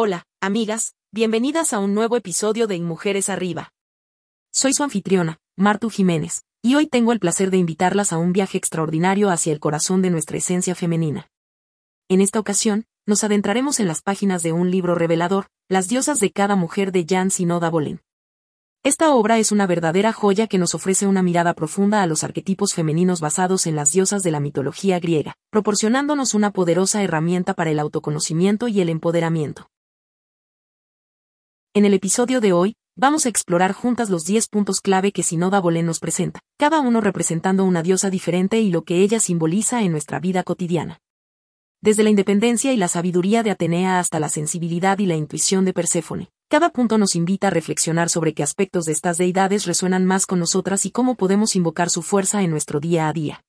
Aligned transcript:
Hola, 0.00 0.26
amigas, 0.40 0.94
bienvenidas 1.10 1.72
a 1.72 1.80
un 1.80 1.92
nuevo 1.92 2.16
episodio 2.16 2.68
de 2.68 2.78
Mujeres 2.78 3.28
Arriba. 3.28 3.72
Soy 4.52 4.72
su 4.72 4.84
anfitriona, 4.84 5.40
Martu 5.56 5.90
Jiménez, 5.90 6.44
y 6.62 6.76
hoy 6.76 6.86
tengo 6.86 7.10
el 7.10 7.18
placer 7.18 7.50
de 7.50 7.56
invitarlas 7.56 8.12
a 8.12 8.18
un 8.18 8.32
viaje 8.32 8.58
extraordinario 8.58 9.28
hacia 9.28 9.52
el 9.52 9.58
corazón 9.58 10.00
de 10.00 10.10
nuestra 10.10 10.38
esencia 10.38 10.76
femenina. 10.76 11.26
En 12.08 12.20
esta 12.20 12.38
ocasión, 12.38 12.84
nos 13.06 13.24
adentraremos 13.24 13.80
en 13.80 13.88
las 13.88 14.00
páginas 14.00 14.44
de 14.44 14.52
un 14.52 14.70
libro 14.70 14.94
revelador, 14.94 15.48
Las 15.68 15.88
diosas 15.88 16.20
de 16.20 16.30
cada 16.30 16.54
mujer 16.54 16.92
de 16.92 17.04
Jan 17.04 17.32
Sinoda 17.32 17.68
Bolen. 17.68 18.00
Esta 18.84 19.12
obra 19.12 19.40
es 19.40 19.50
una 19.50 19.66
verdadera 19.66 20.12
joya 20.12 20.46
que 20.46 20.58
nos 20.58 20.76
ofrece 20.76 21.08
una 21.08 21.24
mirada 21.24 21.54
profunda 21.54 22.04
a 22.04 22.06
los 22.06 22.22
arquetipos 22.22 22.72
femeninos 22.72 23.20
basados 23.20 23.66
en 23.66 23.74
las 23.74 23.90
diosas 23.90 24.22
de 24.22 24.30
la 24.30 24.38
mitología 24.38 25.00
griega, 25.00 25.34
proporcionándonos 25.50 26.34
una 26.34 26.52
poderosa 26.52 27.02
herramienta 27.02 27.52
para 27.52 27.72
el 27.72 27.80
autoconocimiento 27.80 28.68
y 28.68 28.80
el 28.80 28.90
empoderamiento. 28.90 29.68
En 31.74 31.84
el 31.84 31.92
episodio 31.92 32.40
de 32.40 32.52
hoy, 32.52 32.76
vamos 32.96 33.26
a 33.26 33.28
explorar 33.28 33.72
juntas 33.72 34.08
los 34.08 34.24
10 34.24 34.48
puntos 34.48 34.80
clave 34.80 35.12
que 35.12 35.22
Sinoda 35.22 35.60
Bolén 35.60 35.84
nos 35.84 36.00
presenta, 36.00 36.40
cada 36.58 36.80
uno 36.80 37.02
representando 37.02 37.64
una 37.64 37.82
diosa 37.82 38.08
diferente 38.08 38.58
y 38.58 38.70
lo 38.70 38.82
que 38.82 39.02
ella 39.02 39.20
simboliza 39.20 39.82
en 39.82 39.92
nuestra 39.92 40.18
vida 40.18 40.42
cotidiana. 40.44 40.98
Desde 41.82 42.02
la 42.02 42.10
independencia 42.10 42.72
y 42.72 42.78
la 42.78 42.88
sabiduría 42.88 43.42
de 43.42 43.50
Atenea 43.50 44.00
hasta 44.00 44.18
la 44.18 44.30
sensibilidad 44.30 44.98
y 44.98 45.06
la 45.06 45.14
intuición 45.14 45.66
de 45.66 45.74
Perséfone, 45.74 46.30
cada 46.48 46.70
punto 46.70 46.96
nos 46.96 47.14
invita 47.14 47.48
a 47.48 47.50
reflexionar 47.50 48.08
sobre 48.08 48.32
qué 48.32 48.42
aspectos 48.42 48.86
de 48.86 48.92
estas 48.92 49.18
deidades 49.18 49.66
resuenan 49.66 50.06
más 50.06 50.24
con 50.24 50.38
nosotras 50.38 50.86
y 50.86 50.90
cómo 50.90 51.16
podemos 51.16 51.54
invocar 51.54 51.90
su 51.90 52.00
fuerza 52.00 52.42
en 52.42 52.50
nuestro 52.50 52.80
día 52.80 53.08
a 53.08 53.12
día. 53.12 53.44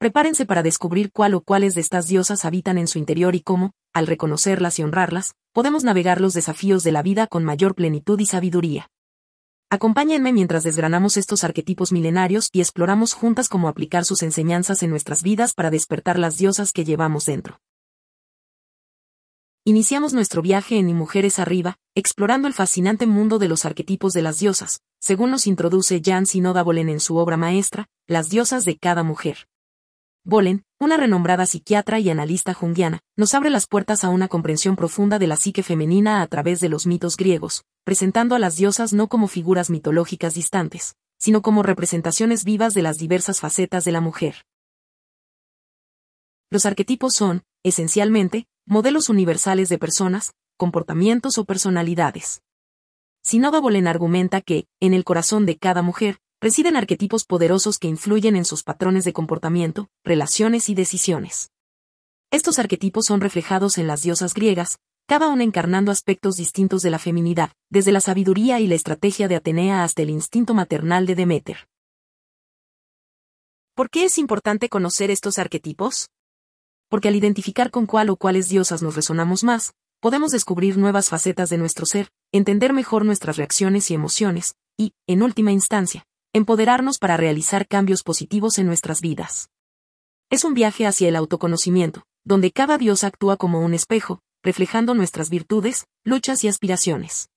Prepárense 0.00 0.46
para 0.46 0.62
descubrir 0.62 1.12
cuál 1.12 1.34
o 1.34 1.42
cuáles 1.42 1.74
de 1.74 1.82
estas 1.82 2.08
diosas 2.08 2.46
habitan 2.46 2.78
en 2.78 2.86
su 2.86 2.98
interior 2.98 3.34
y 3.34 3.42
cómo, 3.42 3.72
al 3.92 4.06
reconocerlas 4.06 4.78
y 4.78 4.82
honrarlas, 4.82 5.34
podemos 5.52 5.84
navegar 5.84 6.22
los 6.22 6.32
desafíos 6.32 6.82
de 6.84 6.90
la 6.90 7.02
vida 7.02 7.26
con 7.26 7.44
mayor 7.44 7.74
plenitud 7.74 8.18
y 8.18 8.24
sabiduría. 8.24 8.88
Acompáñenme 9.68 10.32
mientras 10.32 10.62
desgranamos 10.62 11.18
estos 11.18 11.44
arquetipos 11.44 11.92
milenarios 11.92 12.48
y 12.50 12.60
exploramos 12.60 13.12
juntas 13.12 13.50
cómo 13.50 13.68
aplicar 13.68 14.06
sus 14.06 14.22
enseñanzas 14.22 14.82
en 14.82 14.88
nuestras 14.88 15.22
vidas 15.22 15.52
para 15.52 15.68
despertar 15.68 16.18
las 16.18 16.38
diosas 16.38 16.72
que 16.72 16.86
llevamos 16.86 17.26
dentro. 17.26 17.60
Iniciamos 19.66 20.14
nuestro 20.14 20.40
viaje 20.40 20.78
en 20.78 20.88
Y 20.88 20.94
Mujeres 20.94 21.38
Arriba, 21.38 21.76
explorando 21.94 22.48
el 22.48 22.54
fascinante 22.54 23.06
mundo 23.06 23.38
de 23.38 23.48
los 23.48 23.66
arquetipos 23.66 24.14
de 24.14 24.22
las 24.22 24.38
diosas, 24.38 24.80
según 24.98 25.30
nos 25.30 25.46
introduce 25.46 26.00
Jan 26.02 26.24
Sinoda 26.24 26.62
Bolen 26.62 26.88
en 26.88 27.00
su 27.00 27.18
obra 27.18 27.36
maestra, 27.36 27.86
Las 28.06 28.30
diosas 28.30 28.64
de 28.64 28.78
cada 28.78 29.02
mujer. 29.02 29.46
Bolen, 30.24 30.64
una 30.78 30.98
renombrada 30.98 31.46
psiquiatra 31.46 31.98
y 31.98 32.10
analista 32.10 32.52
junguiana, 32.52 33.00
nos 33.16 33.32
abre 33.34 33.48
las 33.48 33.66
puertas 33.66 34.04
a 34.04 34.10
una 34.10 34.28
comprensión 34.28 34.76
profunda 34.76 35.18
de 35.18 35.26
la 35.26 35.36
psique 35.36 35.62
femenina 35.62 36.20
a 36.20 36.26
través 36.26 36.60
de 36.60 36.68
los 36.68 36.86
mitos 36.86 37.16
griegos, 37.16 37.64
presentando 37.84 38.34
a 38.34 38.38
las 38.38 38.56
diosas 38.56 38.92
no 38.92 39.08
como 39.08 39.28
figuras 39.28 39.70
mitológicas 39.70 40.34
distantes, 40.34 40.94
sino 41.18 41.40
como 41.40 41.62
representaciones 41.62 42.44
vivas 42.44 42.74
de 42.74 42.82
las 42.82 42.98
diversas 42.98 43.40
facetas 43.40 43.84
de 43.84 43.92
la 43.92 44.02
mujer. 44.02 44.44
Los 46.50 46.66
arquetipos 46.66 47.14
son, 47.14 47.42
esencialmente, 47.62 48.46
modelos 48.66 49.08
universales 49.08 49.70
de 49.70 49.78
personas, 49.78 50.34
comportamientos 50.58 51.38
o 51.38 51.46
personalidades. 51.46 52.42
Sinoda 53.22 53.60
Bolen 53.60 53.86
argumenta 53.86 54.42
que, 54.42 54.66
en 54.80 54.92
el 54.92 55.04
corazón 55.04 55.46
de 55.46 55.56
cada 55.56 55.80
mujer, 55.80 56.18
residen 56.40 56.76
arquetipos 56.76 57.24
poderosos 57.24 57.78
que 57.78 57.88
influyen 57.88 58.36
en 58.36 58.44
sus 58.44 58.62
patrones 58.62 59.04
de 59.04 59.12
comportamiento, 59.12 59.88
relaciones 60.04 60.68
y 60.68 60.74
decisiones. 60.74 61.50
Estos 62.30 62.58
arquetipos 62.58 63.06
son 63.06 63.20
reflejados 63.20 63.78
en 63.78 63.86
las 63.86 64.02
diosas 64.02 64.34
griegas, 64.34 64.78
cada 65.06 65.28
una 65.28 65.44
encarnando 65.44 65.90
aspectos 65.90 66.36
distintos 66.36 66.82
de 66.82 66.90
la 66.90 66.98
feminidad, 66.98 67.52
desde 67.68 67.92
la 67.92 68.00
sabiduría 68.00 68.60
y 68.60 68.66
la 68.66 68.76
estrategia 68.76 69.28
de 69.28 69.36
Atenea 69.36 69.82
hasta 69.82 70.02
el 70.02 70.10
instinto 70.10 70.54
maternal 70.54 71.06
de 71.06 71.14
Demeter. 71.16 71.68
¿Por 73.74 73.90
qué 73.90 74.04
es 74.04 74.18
importante 74.18 74.68
conocer 74.68 75.10
estos 75.10 75.38
arquetipos? 75.38 76.10
porque 76.90 77.08
al 77.08 77.14
identificar 77.14 77.70
con 77.70 77.86
cuál 77.86 78.10
o 78.10 78.16
cuáles 78.16 78.48
diosas 78.48 78.82
nos 78.82 78.96
resonamos 78.96 79.44
más, 79.44 79.72
podemos 80.00 80.32
descubrir 80.32 80.76
nuevas 80.76 81.08
facetas 81.08 81.48
de 81.48 81.56
nuestro 81.56 81.86
ser, 81.86 82.10
entender 82.32 82.72
mejor 82.72 83.04
nuestras 83.04 83.36
reacciones 83.36 83.90
y 83.90 83.94
emociones, 83.94 84.56
y, 84.76 84.92
en 85.06 85.22
última 85.22 85.52
instancia, 85.52 86.04
empoderarnos 86.32 86.98
para 86.98 87.16
realizar 87.16 87.66
cambios 87.66 88.02
positivos 88.02 88.58
en 88.58 88.66
nuestras 88.66 89.00
vidas. 89.00 89.50
Es 90.30 90.44
un 90.44 90.54
viaje 90.54 90.86
hacia 90.86 91.08
el 91.08 91.16
autoconocimiento, 91.16 92.04
donde 92.24 92.52
cada 92.52 92.78
diosa 92.78 93.08
actúa 93.08 93.36
como 93.36 93.60
un 93.60 93.74
espejo, 93.74 94.20
reflejando 94.42 94.94
nuestras 94.94 95.30
virtudes, 95.30 95.86
luchas 96.04 96.44
y 96.44 96.48
aspiraciones. 96.48 97.28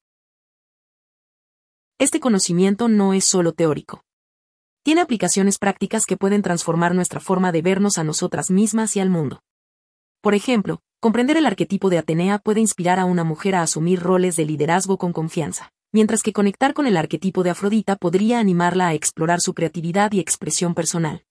Este 1.99 2.19
conocimiento 2.19 2.87
no 2.87 3.13
es 3.13 3.25
solo 3.25 3.53
teórico 3.53 4.03
tiene 4.83 4.99
aplicaciones 4.99 5.57
prácticas 5.59 6.05
que 6.05 6.17
pueden 6.17 6.41
transformar 6.41 6.93
nuestra 6.93 7.21
forma 7.21 7.53
de 7.53 7.61
vernos 7.61 7.97
a 7.97 8.03
nosotras 8.03 8.51
mismas 8.51 8.97
y 8.97 8.99
al 8.99 9.09
mundo. 9.09 9.41
Por 10.21 10.35
ejemplo, 10.35 10.81
comprender 10.99 11.37
el 11.37 11.45
arquetipo 11.45 11.89
de 11.89 11.97
Atenea 11.97 12.37
puede 12.37 12.59
inspirar 12.59 12.99
a 12.99 13.05
una 13.05 13.23
mujer 13.23 13.55
a 13.55 13.61
asumir 13.61 14.01
roles 14.01 14.35
de 14.35 14.45
liderazgo 14.45 14.97
con 14.97 15.13
confianza, 15.13 15.71
mientras 15.93 16.21
que 16.23 16.33
conectar 16.33 16.73
con 16.73 16.87
el 16.87 16.97
arquetipo 16.97 17.43
de 17.43 17.51
Afrodita 17.51 17.95
podría 17.95 18.39
animarla 18.39 18.87
a 18.89 18.93
explorar 18.93 19.39
su 19.39 19.53
creatividad 19.53 20.11
y 20.11 20.19
expresión 20.19 20.75
personal. 20.75 21.23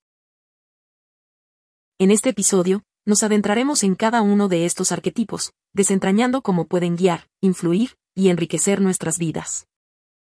En 1.99 2.11
este 2.11 2.31
episodio, 2.31 2.83
nos 3.05 3.23
adentraremos 3.23 3.83
en 3.83 3.97
cada 3.97 4.23
uno 4.23 4.49
de 4.49 4.65
estos 4.65 4.93
arquetipos, 4.93 5.53
desentrañando 5.75 6.41
cómo 6.41 6.67
pueden 6.67 6.97
guiar, 6.97 7.29
influir 7.41 7.97
y 8.15 8.31
enriquecer 8.31 8.81
nuestras 8.81 9.19
vidas. 9.19 9.67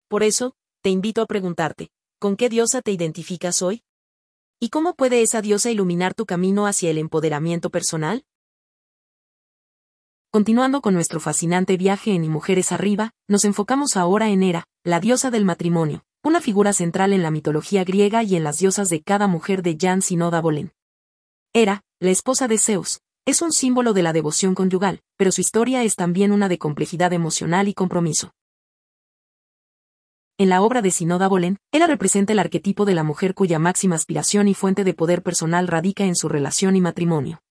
Por 0.08 0.24
eso, 0.24 0.56
te 0.82 0.90
invito 0.90 1.22
a 1.22 1.28
preguntarte, 1.28 1.90
¿Con 2.24 2.38
qué 2.38 2.48
diosa 2.48 2.82
te 2.82 2.92
identificas 2.94 3.62
hoy? 3.62 3.84
¿Y 4.58 4.70
cómo 4.70 4.96
puede 4.96 5.22
esa 5.22 5.42
diosa 5.42 5.72
iluminar 5.72 6.14
tu 6.14 6.26
camino 6.26 6.68
hacia 6.68 6.90
el 6.90 6.98
empoderamiento 6.98 7.70
personal? 7.70 8.24
Continuando 10.36 10.82
con 10.82 10.96
nuestro 10.96 11.20
fascinante 11.20 11.78
viaje 11.78 12.16
en 12.16 12.24
Y 12.24 12.28
Mujeres 12.28 12.72
Arriba, 12.72 13.12
nos 13.28 13.46
enfocamos 13.46 13.96
ahora 13.96 14.30
en 14.30 14.42
Hera, 14.42 14.64
la 14.84 15.00
diosa 15.00 15.30
del 15.30 15.46
matrimonio, 15.46 16.06
una 16.24 16.42
figura 16.42 16.74
central 16.74 17.14
en 17.14 17.22
la 17.22 17.30
mitología 17.30 17.84
griega 17.84 18.24
y 18.24 18.36
en 18.36 18.44
las 18.44 18.58
diosas 18.58 18.90
de 18.90 19.04
cada 19.04 19.28
mujer 19.28 19.62
de 19.62 19.78
Jan 19.80 20.02
Sinoda 20.02 20.42
Bolen. 20.42 20.72
Hera, 21.54 21.84
la 22.00 22.10
esposa 22.10 22.48
de 22.48 22.58
Zeus, 22.58 23.02
es 23.28 23.44
un 23.44 23.52
símbolo 23.52 23.94
de 23.94 24.02
la 24.02 24.12
devoción 24.12 24.56
conyugal, 24.56 25.02
pero 25.18 25.32
su 25.32 25.40
historia 25.40 25.84
es 25.84 25.96
también 25.96 26.32
una 26.32 26.50
de 26.50 26.58
complejidad 26.58 27.14
emocional 27.14 27.68
y 27.68 27.76
compromiso. 27.76 28.34
En 30.40 30.50
la 30.50 30.64
obra 30.64 30.82
de 30.82 30.90
Sinoda 30.90 31.28
Bolen, 31.28 31.60
ella 31.72 31.86
representa 31.86 32.34
el 32.34 32.40
arquetipo 32.40 32.86
de 32.86 32.96
la 32.96 33.04
mujer 33.04 33.36
cuya 33.36 33.60
máxima 33.60 33.94
aspiración 33.94 34.48
y 34.48 34.56
fuente 34.56 34.84
de 34.84 34.96
poder 34.96 35.22
personal 35.22 35.68
radica 35.68 36.06
en 36.06 36.16
su 36.16 36.28
relación 36.28 36.76
y 36.76 36.82
matrimonio. 36.82 37.43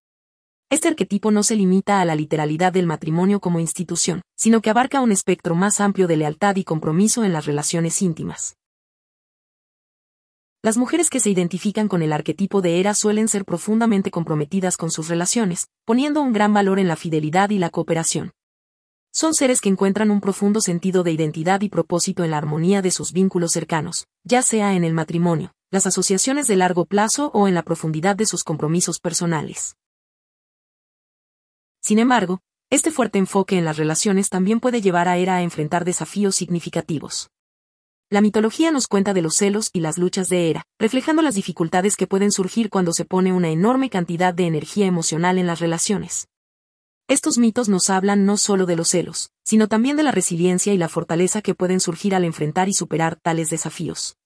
Este 0.73 0.89
arquetipo 0.89 1.31
no 1.31 1.43
se 1.43 1.55
limita 1.55 2.01
a 2.01 2.05
la 2.07 2.15
literalidad 2.15 2.73
del 2.73 2.87
matrimonio 2.87 3.41
como 3.41 3.61
institución, 3.61 4.23
sino 4.39 4.63
que 4.63 4.71
abarca 4.71 5.03
un 5.03 5.13
espectro 5.13 5.55
más 5.55 5.83
amplio 5.83 6.07
de 6.07 6.17
lealtad 6.17 6.57
y 6.57 6.65
compromiso 6.65 7.25
en 7.25 7.35
las 7.35 7.45
relaciones 7.45 8.01
íntimas. 8.01 8.57
Las 10.63 10.79
mujeres 10.79 11.11
que 11.11 11.21
se 11.21 11.29
identifican 11.29 11.89
con 11.89 12.01
el 12.01 12.11
arquetipo 12.11 12.63
de 12.63 12.81
Hera 12.81 12.95
suelen 12.95 13.29
ser 13.29 13.45
profundamente 13.45 14.11
comprometidas 14.11 14.79
con 14.79 14.91
sus 14.91 15.09
relaciones, 15.09 15.67
poniendo 15.85 16.23
un 16.23 16.33
gran 16.33 16.55
valor 16.55 16.79
en 16.79 16.89
la 16.89 16.97
fidelidad 16.97 17.51
y 17.51 17.59
la 17.59 17.69
cooperación. 17.69 18.33
Son 19.13 19.35
seres 19.35 19.61
que 19.61 19.69
encuentran 19.69 20.11
un 20.11 20.23
profundo 20.23 20.63
sentido 20.63 21.03
de 21.03 21.13
identidad 21.13 21.61
y 21.61 21.69
propósito 21.69 22.25
en 22.25 22.31
la 22.31 22.39
armonía 22.39 22.81
de 22.81 22.93
sus 22.93 23.13
vínculos 23.13 23.53
cercanos, 23.53 24.07
ya 24.25 24.41
sea 24.41 24.75
en 24.75 24.85
el 24.85 24.95
matrimonio, 24.95 25.53
las 25.71 25.87
asociaciones 25.87 26.47
de 26.47 26.57
largo 26.57 26.87
plazo 26.87 27.31
o 27.35 27.47
en 27.47 27.53
la 27.53 27.63
profundidad 27.63 28.17
de 28.17 28.25
sus 28.25 28.43
compromisos 28.43 29.01
personales. 29.01 29.75
Sin 31.83 31.99
embargo, 31.99 32.41
este 32.71 32.93
fuerte 32.93 33.19
enfoque 33.19 33.59
en 33.59 33.65
las 33.65 33.77
relaciones 33.77 34.31
también 34.31 34.61
puede 34.61 34.81
llevar 34.81 35.09
a 35.09 35.19
Hera 35.19 35.37
a 35.37 35.43
enfrentar 35.43 35.85
desafíos 35.85 36.37
significativos. 36.37 37.31
La 38.09 38.21
mitología 38.21 38.71
nos 38.71 38.87
cuenta 38.87 39.13
de 39.15 39.23
los 39.23 39.35
celos 39.35 39.71
y 39.73 39.81
las 39.81 39.99
luchas 39.99 40.29
de 40.29 40.49
Hera, 40.49 40.65
reflejando 40.79 41.23
las 41.23 41.35
dificultades 41.35 41.97
que 41.97 42.07
pueden 42.07 42.31
surgir 42.31 42.71
cuando 42.71 42.93
se 42.93 43.05
pone 43.05 43.33
una 43.33 43.51
enorme 43.51 43.91
cantidad 43.91 44.33
de 44.33 44.47
energía 44.47 44.87
emocional 44.87 45.39
en 45.39 45.47
las 45.47 45.61
relaciones. 45.61 46.29
Estos 47.09 47.37
mitos 47.37 47.69
nos 47.69 47.91
hablan 47.91 48.27
no 48.27 48.37
solo 48.37 48.65
de 48.65 48.77
los 48.77 48.89
celos, 48.89 49.31
sino 49.45 49.67
también 49.67 49.97
de 49.97 50.05
la 50.05 50.13
resiliencia 50.13 50.73
y 50.73 50.79
la 50.79 50.89
fortaleza 50.89 51.43
que 51.43 51.55
pueden 51.55 51.81
surgir 51.81 52.15
al 52.15 52.25
enfrentar 52.25 52.69
y 52.69 52.75
superar 52.75 53.17
tales 53.17 53.51
desafíos. 53.51 54.17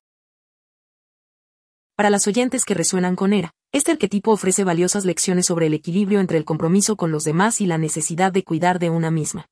Para 1.97 2.11
las 2.11 2.27
oyentes 2.27 2.67
que 2.67 2.75
resuenan 2.75 3.17
con 3.17 3.33
ERA, 3.33 3.55
este 3.77 3.93
arquetipo 3.93 4.33
ofrece 4.33 4.65
valiosas 4.65 5.05
lecciones 5.05 5.45
sobre 5.45 5.67
el 5.67 5.75
equilibrio 5.75 6.21
entre 6.21 6.39
el 6.39 6.47
compromiso 6.47 6.97
con 6.97 7.13
los 7.13 7.25
demás 7.25 7.61
y 7.61 7.67
la 7.67 7.77
necesidad 7.77 8.33
de 8.33 8.43
cuidar 8.43 8.79
de 8.79 8.89
una 8.89 9.11
misma. 9.11 9.51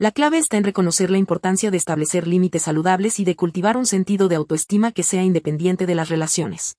La 0.00 0.10
clave 0.10 0.38
está 0.38 0.56
en 0.56 0.64
reconocer 0.64 1.12
la 1.12 1.18
importancia 1.18 1.70
de 1.70 1.76
establecer 1.76 2.26
límites 2.26 2.62
saludables 2.62 3.20
y 3.20 3.24
de 3.24 3.36
cultivar 3.36 3.76
un 3.76 3.86
sentido 3.86 4.26
de 4.26 4.34
autoestima 4.34 4.90
que 4.90 5.04
sea 5.04 5.22
independiente 5.22 5.86
de 5.86 5.94
las 5.94 6.08
relaciones. 6.08 6.76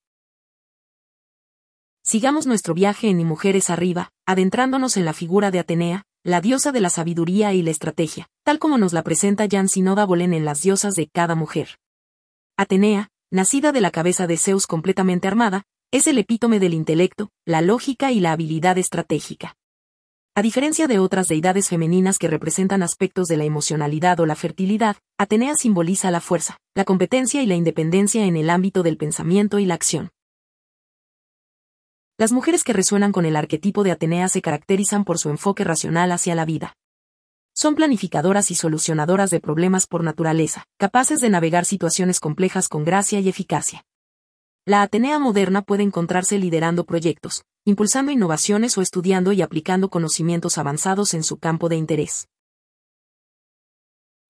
Sigamos 2.03 2.47
nuestro 2.47 2.73
viaje 2.73 3.07
en 3.07 3.25
Mujeres 3.25 3.69
Arriba, 3.69 4.11
adentrándonos 4.25 4.97
en 4.97 5.05
la 5.05 5.13
figura 5.13 5.51
de 5.51 5.59
Atenea, 5.59 6.03
la 6.23 6.41
diosa 6.41 6.73
de 6.73 6.81
la 6.81 6.89
sabiduría 6.89 7.53
y 7.53 7.61
la 7.61 7.71
estrategia, 7.71 8.27
tal 8.43 8.59
como 8.59 8.77
nos 8.77 8.91
la 8.91 9.03
presenta 9.03 9.47
Jan 9.49 9.69
Sinoda 9.69 10.05
Bolen 10.05 10.33
en 10.33 10.43
Las 10.43 10.63
diosas 10.63 10.95
de 10.95 11.07
cada 11.07 11.35
mujer. 11.35 11.79
Atenea, 12.57 13.07
nacida 13.31 13.71
de 13.71 13.79
la 13.79 13.91
cabeza 13.91 14.27
de 14.27 14.35
Zeus 14.35 14.67
completamente 14.67 15.29
armada, 15.29 15.63
es 15.91 16.07
el 16.07 16.17
epítome 16.17 16.59
del 16.59 16.73
intelecto, 16.73 17.29
la 17.45 17.61
lógica 17.61 18.11
y 18.11 18.19
la 18.19 18.33
habilidad 18.33 18.77
estratégica. 18.77 19.55
A 20.35 20.41
diferencia 20.41 20.85
de 20.87 20.99
otras 20.99 21.29
deidades 21.29 21.69
femeninas 21.69 22.19
que 22.19 22.27
representan 22.27 22.83
aspectos 22.83 23.27
de 23.27 23.37
la 23.37 23.45
emocionalidad 23.45 24.19
o 24.19 24.25
la 24.25 24.35
fertilidad, 24.35 24.97
Atenea 25.17 25.55
simboliza 25.55 26.11
la 26.11 26.19
fuerza, 26.19 26.57
la 26.75 26.83
competencia 26.83 27.41
y 27.41 27.45
la 27.45 27.55
independencia 27.55 28.25
en 28.25 28.35
el 28.35 28.49
ámbito 28.49 28.83
del 28.83 28.97
pensamiento 28.97 29.59
y 29.59 29.65
la 29.65 29.75
acción. 29.75 30.09
Las 32.17 32.33
mujeres 32.33 32.63
que 32.63 32.73
resuenan 32.73 33.13
con 33.13 33.25
el 33.25 33.35
arquetipo 33.35 33.83
de 33.83 33.91
Atenea 33.91 34.27
se 34.27 34.41
caracterizan 34.41 35.05
por 35.05 35.17
su 35.17 35.29
enfoque 35.29 35.63
racional 35.63 36.11
hacia 36.11 36.35
la 36.35 36.45
vida. 36.45 36.73
Son 37.55 37.75
planificadoras 37.75 38.51
y 38.51 38.55
solucionadoras 38.55 39.29
de 39.29 39.39
problemas 39.39 39.87
por 39.87 40.03
naturaleza, 40.03 40.65
capaces 40.77 41.21
de 41.21 41.29
navegar 41.29 41.65
situaciones 41.65 42.19
complejas 42.19 42.67
con 42.67 42.83
gracia 42.83 43.19
y 43.19 43.29
eficacia. 43.29 43.86
La 44.67 44.81
Atenea 44.81 45.17
moderna 45.17 45.61
puede 45.61 45.83
encontrarse 45.83 46.37
liderando 46.37 46.83
proyectos, 46.83 47.45
impulsando 47.63 48.11
innovaciones 48.11 48.77
o 48.77 48.81
estudiando 48.81 49.31
y 49.31 49.41
aplicando 49.41 49.89
conocimientos 49.89 50.57
avanzados 50.57 51.13
en 51.13 51.23
su 51.23 51.37
campo 51.37 51.69
de 51.69 51.77
interés. 51.77 52.27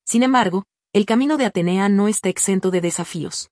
Sin 0.06 0.22
embargo, 0.22 0.66
el 0.94 1.07
camino 1.07 1.38
de 1.38 1.45
Atenea 1.45 1.89
no 1.89 2.07
está 2.07 2.30
exento 2.30 2.69
de 2.69 2.81
desafíos. 2.81 3.50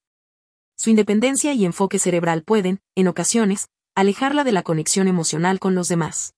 Su 0.78 0.92
independencia 0.92 1.54
y 1.54 1.66
enfoque 1.66 1.98
cerebral 1.98 2.44
pueden, 2.44 2.82
en 2.94 3.08
ocasiones, 3.08 3.66
alejarla 3.96 4.44
de 4.44 4.52
la 4.52 4.62
conexión 4.62 5.08
emocional 5.08 5.60
con 5.60 5.74
los 5.74 5.88
demás. 5.88 6.36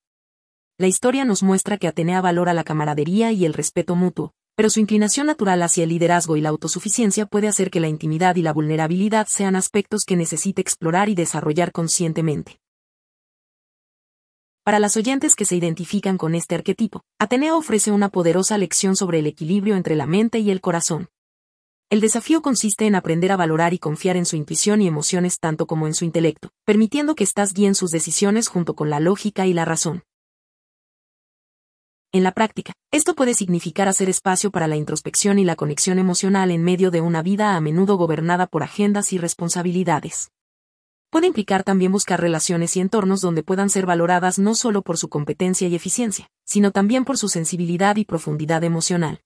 La 0.78 0.86
historia 0.86 1.26
nos 1.26 1.42
muestra 1.42 1.76
que 1.76 1.88
Atenea 1.88 2.22
valora 2.22 2.54
la 2.54 2.64
camaradería 2.64 3.32
y 3.32 3.44
el 3.44 3.52
respeto 3.52 3.96
mutuo, 3.96 4.32
pero 4.58 4.70
su 4.70 4.80
inclinación 4.80 5.28
natural 5.28 5.62
hacia 5.62 5.84
el 5.84 5.90
liderazgo 5.90 6.36
y 6.36 6.40
la 6.40 6.48
autosuficiencia 6.48 7.26
puede 7.26 7.46
hacer 7.46 7.70
que 7.70 7.78
la 7.78 7.86
intimidad 7.86 8.34
y 8.34 8.42
la 8.42 8.52
vulnerabilidad 8.52 9.28
sean 9.28 9.54
aspectos 9.54 10.02
que 10.04 10.16
necesite 10.16 10.60
explorar 10.60 11.08
y 11.08 11.14
desarrollar 11.14 11.70
conscientemente. 11.70 12.58
Para 14.64 14.80
las 14.80 14.96
oyentes 14.96 15.36
que 15.36 15.44
se 15.44 15.54
identifican 15.54 16.18
con 16.18 16.34
este 16.34 16.56
arquetipo, 16.56 17.04
Atenea 17.20 17.54
ofrece 17.54 17.92
una 17.92 18.08
poderosa 18.08 18.58
lección 18.58 18.96
sobre 18.96 19.20
el 19.20 19.28
equilibrio 19.28 19.76
entre 19.76 19.94
la 19.94 20.06
mente 20.06 20.40
y 20.40 20.50
el 20.50 20.60
corazón. 20.60 21.06
El 21.88 22.00
desafío 22.00 22.42
consiste 22.42 22.86
en 22.86 22.96
aprender 22.96 23.30
a 23.30 23.36
valorar 23.36 23.74
y 23.74 23.78
confiar 23.78 24.16
en 24.16 24.26
su 24.26 24.34
intuición 24.34 24.82
y 24.82 24.88
emociones 24.88 25.38
tanto 25.38 25.68
como 25.68 25.86
en 25.86 25.94
su 25.94 26.04
intelecto, 26.04 26.50
permitiendo 26.64 27.14
que 27.14 27.22
estás 27.22 27.54
guíen 27.54 27.76
sus 27.76 27.92
decisiones 27.92 28.48
junto 28.48 28.74
con 28.74 28.90
la 28.90 28.98
lógica 28.98 29.46
y 29.46 29.52
la 29.52 29.64
razón. 29.64 30.02
En 32.18 32.24
la 32.24 32.32
práctica, 32.32 32.72
esto 32.90 33.14
puede 33.14 33.32
significar 33.32 33.86
hacer 33.86 34.08
espacio 34.08 34.50
para 34.50 34.66
la 34.66 34.74
introspección 34.74 35.38
y 35.38 35.44
la 35.44 35.54
conexión 35.54 36.00
emocional 36.00 36.50
en 36.50 36.64
medio 36.64 36.90
de 36.90 37.00
una 37.00 37.22
vida 37.22 37.54
a 37.54 37.60
menudo 37.60 37.96
gobernada 37.96 38.48
por 38.48 38.64
agendas 38.64 39.12
y 39.12 39.18
responsabilidades. 39.18 40.32
Puede 41.10 41.28
implicar 41.28 41.62
también 41.62 41.92
buscar 41.92 42.20
relaciones 42.20 42.76
y 42.76 42.80
entornos 42.80 43.20
donde 43.20 43.44
puedan 43.44 43.70
ser 43.70 43.86
valoradas 43.86 44.40
no 44.40 44.56
solo 44.56 44.82
por 44.82 44.98
su 44.98 45.08
competencia 45.08 45.68
y 45.68 45.76
eficiencia, 45.76 46.28
sino 46.44 46.72
también 46.72 47.04
por 47.04 47.18
su 47.18 47.28
sensibilidad 47.28 47.94
y 47.94 48.04
profundidad 48.04 48.64
emocional. 48.64 49.20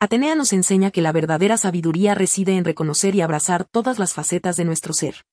Atenea 0.00 0.36
nos 0.36 0.54
enseña 0.54 0.90
que 0.90 1.02
la 1.02 1.12
verdadera 1.12 1.58
sabiduría 1.58 2.14
reside 2.14 2.56
en 2.56 2.64
reconocer 2.64 3.14
y 3.14 3.20
abrazar 3.20 3.66
todas 3.66 3.98
las 3.98 4.14
facetas 4.14 4.56
de 4.56 4.64
nuestro 4.64 4.94
ser. 4.94 5.26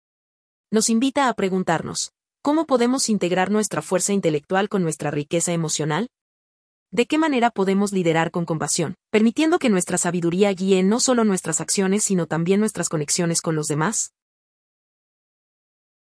Nos 0.70 0.90
invita 0.90 1.30
a 1.30 1.34
preguntarnos, 1.34 2.12
¿Cómo 2.46 2.68
podemos 2.68 3.10
integrar 3.10 3.50
nuestra 3.50 3.82
fuerza 3.82 4.14
intelectual 4.14 4.70
con 4.70 4.84
nuestra 4.84 5.10
riqueza 5.10 5.52
emocional? 5.52 6.12
¿De 6.92 7.08
qué 7.08 7.18
manera 7.18 7.50
podemos 7.50 7.92
liderar 7.92 8.30
con 8.30 8.46
compasión, 8.46 8.94
permitiendo 9.10 9.58
que 9.58 9.72
nuestra 9.72 9.98
sabiduría 9.98 10.52
guíe 10.54 10.84
no 10.84 11.00
solo 11.00 11.24
nuestras 11.24 11.60
acciones 11.60 12.04
sino 12.04 12.28
también 12.28 12.60
nuestras 12.60 12.88
conexiones 12.88 13.42
con 13.42 13.56
los 13.56 13.66
demás? 13.66 14.14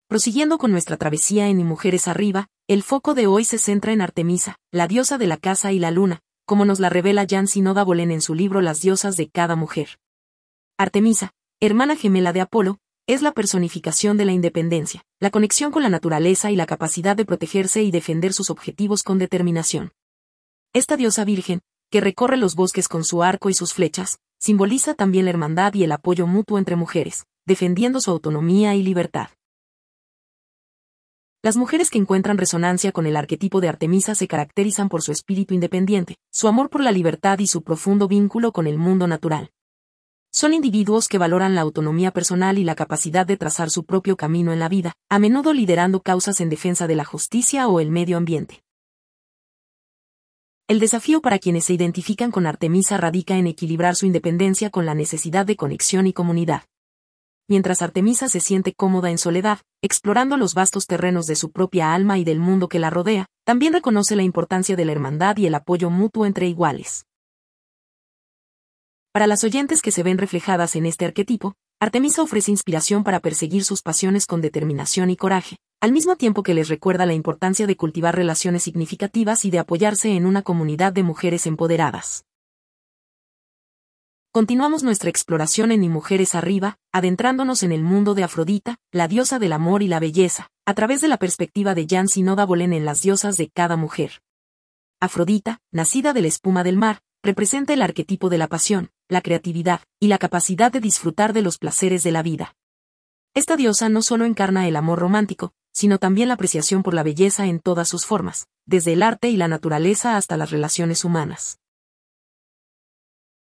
Prosiguiendo 0.08 0.58
con 0.58 0.72
nuestra 0.72 0.96
travesía 0.96 1.46
en 1.46 1.64
Mujeres 1.64 2.08
Arriba, 2.08 2.48
el 2.66 2.82
foco 2.82 3.14
de 3.14 3.28
hoy 3.28 3.44
se 3.44 3.58
centra 3.58 3.92
en 3.92 4.00
Artemisa, 4.00 4.56
la 4.72 4.88
diosa 4.88 5.18
de 5.18 5.28
la 5.28 5.36
casa 5.36 5.70
y 5.70 5.78
la 5.78 5.92
luna, 5.92 6.18
como 6.46 6.64
nos 6.64 6.80
la 6.80 6.88
revela 6.88 7.26
Jan 7.30 7.46
Sinoda 7.46 7.84
Bolen 7.84 8.10
en 8.10 8.20
su 8.20 8.34
libro 8.34 8.60
Las 8.60 8.80
diosas 8.80 9.16
de 9.16 9.28
cada 9.30 9.54
mujer. 9.54 10.00
Artemisa, 10.78 11.30
hermana 11.60 11.94
gemela 11.94 12.32
de 12.32 12.40
Apolo, 12.40 12.80
es 13.06 13.20
la 13.20 13.32
personificación 13.32 14.16
de 14.16 14.24
la 14.24 14.32
independencia, 14.32 15.04
la 15.20 15.30
conexión 15.30 15.70
con 15.70 15.82
la 15.82 15.90
naturaleza 15.90 16.50
y 16.50 16.56
la 16.56 16.64
capacidad 16.64 17.14
de 17.14 17.26
protegerse 17.26 17.82
y 17.82 17.90
defender 17.90 18.32
sus 18.32 18.48
objetivos 18.48 19.02
con 19.02 19.18
determinación. 19.18 19.92
Esta 20.72 20.96
diosa 20.96 21.24
virgen, 21.24 21.60
que 21.90 22.00
recorre 22.00 22.38
los 22.38 22.54
bosques 22.54 22.88
con 22.88 23.04
su 23.04 23.22
arco 23.22 23.50
y 23.50 23.54
sus 23.54 23.74
flechas, 23.74 24.20
simboliza 24.38 24.94
también 24.94 25.26
la 25.26 25.32
hermandad 25.32 25.74
y 25.74 25.84
el 25.84 25.92
apoyo 25.92 26.26
mutuo 26.26 26.58
entre 26.58 26.76
mujeres, 26.76 27.26
defendiendo 27.46 28.00
su 28.00 28.10
autonomía 28.10 28.74
y 28.74 28.82
libertad. 28.82 29.28
Las 31.42 31.58
mujeres 31.58 31.90
que 31.90 31.98
encuentran 31.98 32.38
resonancia 32.38 32.90
con 32.90 33.04
el 33.04 33.16
arquetipo 33.16 33.60
de 33.60 33.68
Artemisa 33.68 34.14
se 34.14 34.26
caracterizan 34.26 34.88
por 34.88 35.02
su 35.02 35.12
espíritu 35.12 35.52
independiente, 35.52 36.16
su 36.32 36.48
amor 36.48 36.70
por 36.70 36.80
la 36.80 36.90
libertad 36.90 37.38
y 37.38 37.48
su 37.48 37.62
profundo 37.62 38.08
vínculo 38.08 38.50
con 38.50 38.66
el 38.66 38.78
mundo 38.78 39.06
natural. 39.06 39.50
Son 40.36 40.52
individuos 40.52 41.06
que 41.06 41.16
valoran 41.16 41.54
la 41.54 41.60
autonomía 41.60 42.10
personal 42.10 42.58
y 42.58 42.64
la 42.64 42.74
capacidad 42.74 43.24
de 43.24 43.36
trazar 43.36 43.70
su 43.70 43.84
propio 43.84 44.16
camino 44.16 44.52
en 44.52 44.58
la 44.58 44.68
vida, 44.68 44.92
a 45.08 45.20
menudo 45.20 45.52
liderando 45.52 46.00
causas 46.00 46.40
en 46.40 46.48
defensa 46.48 46.88
de 46.88 46.96
la 46.96 47.04
justicia 47.04 47.68
o 47.68 47.78
el 47.78 47.92
medio 47.92 48.16
ambiente. 48.16 48.64
El 50.66 50.80
desafío 50.80 51.20
para 51.20 51.38
quienes 51.38 51.66
se 51.66 51.74
identifican 51.74 52.32
con 52.32 52.46
Artemisa 52.46 52.96
radica 52.96 53.36
en 53.36 53.46
equilibrar 53.46 53.94
su 53.94 54.06
independencia 54.06 54.70
con 54.70 54.86
la 54.86 54.94
necesidad 54.96 55.46
de 55.46 55.54
conexión 55.54 56.08
y 56.08 56.12
comunidad. 56.12 56.64
Mientras 57.46 57.80
Artemisa 57.80 58.28
se 58.28 58.40
siente 58.40 58.72
cómoda 58.74 59.12
en 59.12 59.18
soledad, 59.18 59.60
explorando 59.82 60.36
los 60.36 60.54
vastos 60.54 60.88
terrenos 60.88 61.26
de 61.26 61.36
su 61.36 61.52
propia 61.52 61.94
alma 61.94 62.18
y 62.18 62.24
del 62.24 62.40
mundo 62.40 62.68
que 62.68 62.80
la 62.80 62.90
rodea, 62.90 63.26
también 63.44 63.72
reconoce 63.72 64.16
la 64.16 64.24
importancia 64.24 64.74
de 64.74 64.84
la 64.84 64.90
hermandad 64.90 65.36
y 65.36 65.46
el 65.46 65.54
apoyo 65.54 65.90
mutuo 65.90 66.26
entre 66.26 66.48
iguales. 66.48 67.06
Para 69.14 69.28
las 69.28 69.44
oyentes 69.44 69.80
que 69.80 69.92
se 69.92 70.02
ven 70.02 70.18
reflejadas 70.18 70.74
en 70.74 70.86
este 70.86 71.04
arquetipo, 71.04 71.54
Artemisa 71.78 72.20
ofrece 72.20 72.50
inspiración 72.50 73.04
para 73.04 73.20
perseguir 73.20 73.62
sus 73.62 73.80
pasiones 73.80 74.26
con 74.26 74.40
determinación 74.40 75.08
y 75.08 75.16
coraje, 75.16 75.56
al 75.80 75.92
mismo 75.92 76.16
tiempo 76.16 76.42
que 76.42 76.52
les 76.52 76.68
recuerda 76.68 77.06
la 77.06 77.14
importancia 77.14 77.68
de 77.68 77.76
cultivar 77.76 78.16
relaciones 78.16 78.64
significativas 78.64 79.44
y 79.44 79.52
de 79.52 79.60
apoyarse 79.60 80.16
en 80.16 80.26
una 80.26 80.42
comunidad 80.42 80.92
de 80.92 81.04
mujeres 81.04 81.46
empoderadas. 81.46 82.24
Continuamos 84.32 84.82
nuestra 84.82 85.10
exploración 85.10 85.70
en 85.70 85.88
Mujeres 85.92 86.34
Arriba, 86.34 86.78
adentrándonos 86.90 87.62
en 87.62 87.70
el 87.70 87.84
mundo 87.84 88.16
de 88.16 88.24
Afrodita, 88.24 88.78
la 88.90 89.06
diosa 89.06 89.38
del 89.38 89.52
amor 89.52 89.84
y 89.84 89.86
la 89.86 90.00
belleza, 90.00 90.48
a 90.66 90.74
través 90.74 91.00
de 91.00 91.06
la 91.06 91.18
perspectiva 91.18 91.76
de 91.76 91.86
Jan 91.88 92.08
Sinoda 92.08 92.46
Bolen 92.46 92.72
en 92.72 92.84
las 92.84 93.02
diosas 93.02 93.36
de 93.36 93.48
cada 93.48 93.76
mujer. 93.76 94.22
Afrodita, 95.00 95.60
nacida 95.70 96.14
de 96.14 96.22
la 96.22 96.26
espuma 96.26 96.64
del 96.64 96.78
mar, 96.78 96.98
representa 97.22 97.72
el 97.72 97.80
arquetipo 97.80 98.28
de 98.28 98.38
la 98.38 98.48
pasión, 98.48 98.90
la 99.08 99.20
creatividad 99.20 99.80
y 100.00 100.08
la 100.08 100.18
capacidad 100.18 100.72
de 100.72 100.80
disfrutar 100.80 101.32
de 101.32 101.42
los 101.42 101.58
placeres 101.58 102.02
de 102.02 102.12
la 102.12 102.22
vida. 102.22 102.54
Esta 103.34 103.56
diosa 103.56 103.88
no 103.88 104.02
solo 104.02 104.24
encarna 104.24 104.68
el 104.68 104.76
amor 104.76 104.98
romántico, 105.00 105.52
sino 105.72 105.98
también 105.98 106.28
la 106.28 106.34
apreciación 106.34 106.82
por 106.82 106.94
la 106.94 107.02
belleza 107.02 107.46
en 107.46 107.58
todas 107.58 107.88
sus 107.88 108.06
formas, 108.06 108.46
desde 108.64 108.92
el 108.92 109.02
arte 109.02 109.28
y 109.28 109.36
la 109.36 109.48
naturaleza 109.48 110.16
hasta 110.16 110.36
las 110.36 110.50
relaciones 110.50 111.04
humanas. 111.04 111.58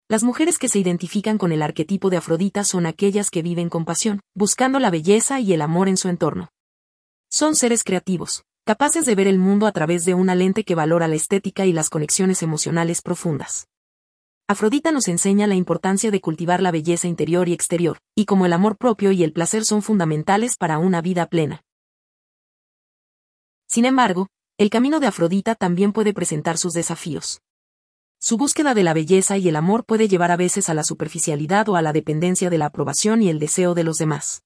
Las 0.09 0.25
mujeres 0.25 0.59
que 0.59 0.69
se 0.69 0.79
identifican 0.79 1.39
con 1.39 1.53
el 1.53 1.63
arquetipo 1.63 2.11
de 2.11 2.17
Afrodita 2.17 2.65
son 2.65 2.87
aquellas 2.87 3.31
que 3.31 3.43
viven 3.43 3.69
con 3.69 3.85
pasión, 3.85 4.21
buscando 4.35 4.79
la 4.79 4.91
belleza 4.91 5.39
y 5.39 5.53
el 5.53 5.63
amor 5.63 5.87
en 5.89 5.97
su 5.99 6.09
entorno. 6.09 6.49
Son 7.31 7.55
seres 7.55 7.85
creativos, 7.85 8.43
capaces 8.65 9.05
de 9.05 9.15
ver 9.15 9.29
el 9.29 9.39
mundo 9.39 9.67
a 9.67 9.73
través 9.73 10.05
de 10.05 10.15
una 10.15 10.35
lente 10.35 10.65
que 10.65 10.75
valora 10.75 11.09
la 11.09 11.15
estética 11.15 11.67
y 11.67 11.73
las 11.73 11.91
conexiones 11.91 12.43
emocionales 12.43 13.03
profundas. 13.03 13.69
Afrodita 14.51 14.93
nos 14.93 15.09
enseña 15.09 15.47
la 15.47 15.57
importancia 15.57 16.11
de 16.11 16.23
cultivar 16.23 16.63
la 16.63 16.71
belleza 16.71 17.07
interior 17.07 17.51
y 17.51 17.53
exterior, 17.53 17.99
y 18.15 18.25
como 18.25 18.47
el 18.47 18.55
amor 18.55 18.79
propio 18.79 19.13
y 19.13 19.23
el 19.23 19.35
placer 19.35 19.67
son 19.67 19.83
fundamentales 19.83 20.57
para 20.57 20.79
una 20.79 21.03
vida 21.03 21.27
plena. 21.27 21.65
Sin 23.67 23.85
embargo, 23.85 24.29
el 24.57 24.71
camino 24.71 25.01
de 25.01 25.07
Afrodita 25.07 25.55
también 25.55 25.93
puede 25.93 26.15
presentar 26.15 26.57
sus 26.57 26.73
desafíos. 26.73 27.43
Su 28.19 28.39
búsqueda 28.39 28.73
de 28.73 28.85
la 28.85 28.95
belleza 28.95 29.37
y 29.37 29.51
el 29.51 29.57
amor 29.57 29.85
puede 29.85 30.09
llevar 30.09 30.31
a 30.31 30.39
veces 30.39 30.71
a 30.71 30.75
la 30.75 30.83
superficialidad 30.83 31.69
o 31.69 31.77
a 31.77 31.83
la 31.83 31.93
dependencia 31.93 32.49
de 32.49 32.57
la 32.57 32.67
aprobación 32.67 33.21
y 33.21 33.29
el 33.29 33.39
deseo 33.39 33.75
de 33.75 33.85
los 33.85 33.99
demás. 33.99 34.45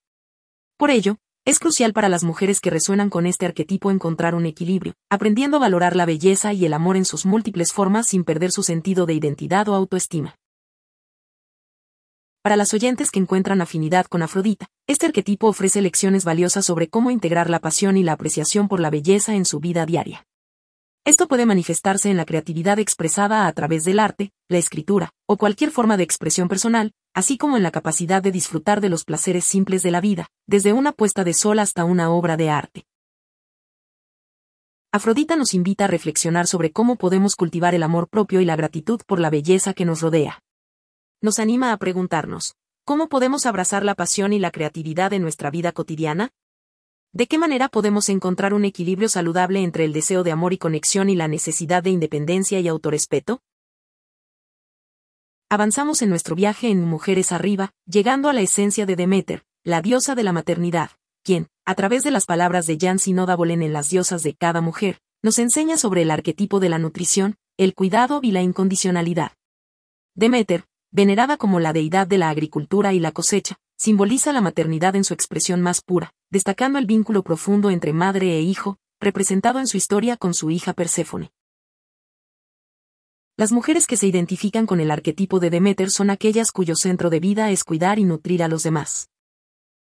Por 0.78 0.90
ello, 0.90 1.18
es 1.44 1.58
crucial 1.58 1.92
para 1.92 2.08
las 2.08 2.22
mujeres 2.22 2.60
que 2.60 2.70
resuenan 2.70 3.10
con 3.10 3.26
este 3.26 3.46
arquetipo 3.46 3.90
encontrar 3.90 4.36
un 4.36 4.46
equilibrio, 4.46 4.94
aprendiendo 5.10 5.56
a 5.56 5.60
valorar 5.60 5.96
la 5.96 6.06
belleza 6.06 6.52
y 6.52 6.64
el 6.64 6.72
amor 6.72 6.96
en 6.96 7.04
sus 7.04 7.26
múltiples 7.26 7.72
formas 7.72 8.06
sin 8.06 8.22
perder 8.22 8.52
su 8.52 8.62
sentido 8.62 9.06
de 9.06 9.14
identidad 9.14 9.68
o 9.68 9.74
autoestima. 9.74 10.36
Para 12.42 12.56
las 12.56 12.72
oyentes 12.74 13.10
que 13.10 13.18
encuentran 13.18 13.60
afinidad 13.60 14.06
con 14.06 14.22
Afrodita, 14.22 14.66
este 14.86 15.06
arquetipo 15.06 15.48
ofrece 15.48 15.82
lecciones 15.82 16.24
valiosas 16.24 16.64
sobre 16.64 16.88
cómo 16.88 17.10
integrar 17.10 17.50
la 17.50 17.58
pasión 17.58 17.96
y 17.96 18.04
la 18.04 18.12
apreciación 18.12 18.68
por 18.68 18.78
la 18.78 18.90
belleza 18.90 19.34
en 19.34 19.44
su 19.44 19.58
vida 19.58 19.84
diaria. 19.84 20.24
Esto 21.04 21.26
puede 21.26 21.46
manifestarse 21.46 22.10
en 22.10 22.16
la 22.16 22.24
creatividad 22.24 22.78
expresada 22.78 23.48
a 23.48 23.52
través 23.52 23.82
del 23.82 23.98
arte, 23.98 24.30
la 24.48 24.58
escritura, 24.58 25.10
o 25.26 25.36
cualquier 25.36 25.72
forma 25.72 25.96
de 25.96 26.04
expresión 26.04 26.46
personal, 26.48 26.92
así 27.12 27.36
como 27.36 27.56
en 27.56 27.64
la 27.64 27.72
capacidad 27.72 28.22
de 28.22 28.30
disfrutar 28.30 28.80
de 28.80 28.88
los 28.88 29.04
placeres 29.04 29.44
simples 29.44 29.82
de 29.82 29.90
la 29.90 30.00
vida, 30.00 30.28
desde 30.46 30.72
una 30.72 30.92
puesta 30.92 31.24
de 31.24 31.34
sol 31.34 31.58
hasta 31.58 31.84
una 31.84 32.10
obra 32.10 32.36
de 32.36 32.50
arte. 32.50 32.84
Afrodita 34.92 35.34
nos 35.34 35.54
invita 35.54 35.86
a 35.86 35.88
reflexionar 35.88 36.46
sobre 36.46 36.70
cómo 36.70 36.94
podemos 36.94 37.34
cultivar 37.34 37.74
el 37.74 37.82
amor 37.82 38.08
propio 38.08 38.40
y 38.40 38.44
la 38.44 38.54
gratitud 38.54 39.00
por 39.04 39.18
la 39.18 39.30
belleza 39.30 39.74
que 39.74 39.84
nos 39.84 40.02
rodea. 40.02 40.40
Nos 41.20 41.40
anima 41.40 41.72
a 41.72 41.76
preguntarnos, 41.78 42.54
¿cómo 42.84 43.08
podemos 43.08 43.44
abrazar 43.46 43.84
la 43.84 43.96
pasión 43.96 44.32
y 44.32 44.38
la 44.38 44.52
creatividad 44.52 45.12
en 45.14 45.22
nuestra 45.22 45.50
vida 45.50 45.72
cotidiana? 45.72 46.30
¿De 47.14 47.26
qué 47.26 47.36
manera 47.36 47.68
podemos 47.68 48.08
encontrar 48.08 48.54
un 48.54 48.64
equilibrio 48.64 49.06
saludable 49.06 49.62
entre 49.62 49.84
el 49.84 49.92
deseo 49.92 50.22
de 50.22 50.32
amor 50.32 50.54
y 50.54 50.58
conexión 50.58 51.10
y 51.10 51.14
la 51.14 51.28
necesidad 51.28 51.82
de 51.82 51.90
independencia 51.90 52.58
y 52.58 52.68
autorrespeto? 52.68 53.42
Avanzamos 55.50 56.00
en 56.00 56.08
nuestro 56.08 56.34
viaje 56.34 56.70
en 56.70 56.82
Mujeres 56.86 57.30
Arriba, 57.30 57.74
llegando 57.84 58.30
a 58.30 58.32
la 58.32 58.40
esencia 58.40 58.86
de 58.86 58.96
Demeter, 58.96 59.44
la 59.62 59.82
diosa 59.82 60.14
de 60.14 60.22
la 60.22 60.32
maternidad, 60.32 60.92
quien, 61.22 61.48
a 61.66 61.74
través 61.74 62.02
de 62.02 62.12
las 62.12 62.24
palabras 62.24 62.66
de 62.66 62.78
Jan 62.80 62.98
Sinoda 62.98 63.36
Bolen 63.36 63.60
en 63.60 63.74
Las 63.74 63.90
diosas 63.90 64.22
de 64.22 64.32
cada 64.32 64.62
mujer, 64.62 65.02
nos 65.20 65.38
enseña 65.38 65.76
sobre 65.76 66.00
el 66.00 66.10
arquetipo 66.10 66.60
de 66.60 66.70
la 66.70 66.78
nutrición, 66.78 67.36
el 67.58 67.74
cuidado 67.74 68.20
y 68.22 68.30
la 68.30 68.40
incondicionalidad. 68.40 69.32
Demeter, 70.14 70.64
venerada 70.90 71.36
como 71.36 71.60
la 71.60 71.74
deidad 71.74 72.06
de 72.06 72.16
la 72.16 72.30
agricultura 72.30 72.94
y 72.94 73.00
la 73.00 73.12
cosecha, 73.12 73.56
simboliza 73.76 74.32
la 74.32 74.40
maternidad 74.40 74.96
en 74.96 75.04
su 75.04 75.12
expresión 75.12 75.60
más 75.60 75.82
pura, 75.82 76.14
destacando 76.32 76.78
el 76.78 76.86
vínculo 76.86 77.22
profundo 77.22 77.68
entre 77.68 77.92
madre 77.92 78.38
e 78.38 78.40
hijo, 78.40 78.78
representado 78.98 79.58
en 79.58 79.66
su 79.66 79.76
historia 79.76 80.16
con 80.16 80.32
su 80.32 80.50
hija 80.50 80.72
Perséfone. 80.72 81.30
Las 83.36 83.52
mujeres 83.52 83.86
que 83.86 83.98
se 83.98 84.06
identifican 84.06 84.64
con 84.64 84.80
el 84.80 84.90
arquetipo 84.90 85.40
de 85.40 85.50
Demeter 85.50 85.90
son 85.90 86.08
aquellas 86.08 86.50
cuyo 86.50 86.74
centro 86.74 87.10
de 87.10 87.20
vida 87.20 87.50
es 87.50 87.64
cuidar 87.64 87.98
y 87.98 88.04
nutrir 88.04 88.42
a 88.42 88.48
los 88.48 88.62
demás. 88.62 89.10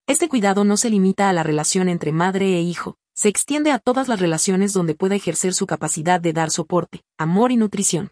Este 0.07 0.27
cuidado 0.27 0.63
no 0.63 0.75
se 0.75 0.89
limita 0.89 1.29
a 1.29 1.33
la 1.33 1.43
relación 1.43 1.87
entre 1.87 2.11
madre 2.11 2.57
e 2.57 2.61
hijo, 2.61 2.97
se 3.13 3.29
extiende 3.29 3.71
a 3.71 3.77
todas 3.77 4.07
las 4.07 4.19
relaciones 4.19 4.73
donde 4.73 4.95
pueda 4.95 5.13
ejercer 5.13 5.53
su 5.53 5.67
capacidad 5.67 6.19
de 6.19 6.33
dar 6.33 6.49
soporte, 6.49 7.03
amor 7.19 7.51
y 7.51 7.57
nutrición. 7.57 8.09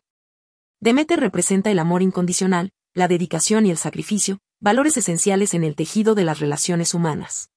Demeter 0.79 1.19
representa 1.19 1.71
el 1.71 1.79
amor 1.79 2.03
incondicional, 2.03 2.71
la 2.93 3.07
dedicación 3.07 3.65
y 3.65 3.71
el 3.71 3.77
sacrificio, 3.77 4.37
valores 4.59 4.95
esenciales 4.95 5.55
en 5.55 5.63
el 5.63 5.75
tejido 5.75 6.13
de 6.13 6.25
las 6.25 6.39
relaciones 6.39 6.93
humanas. 6.93 7.49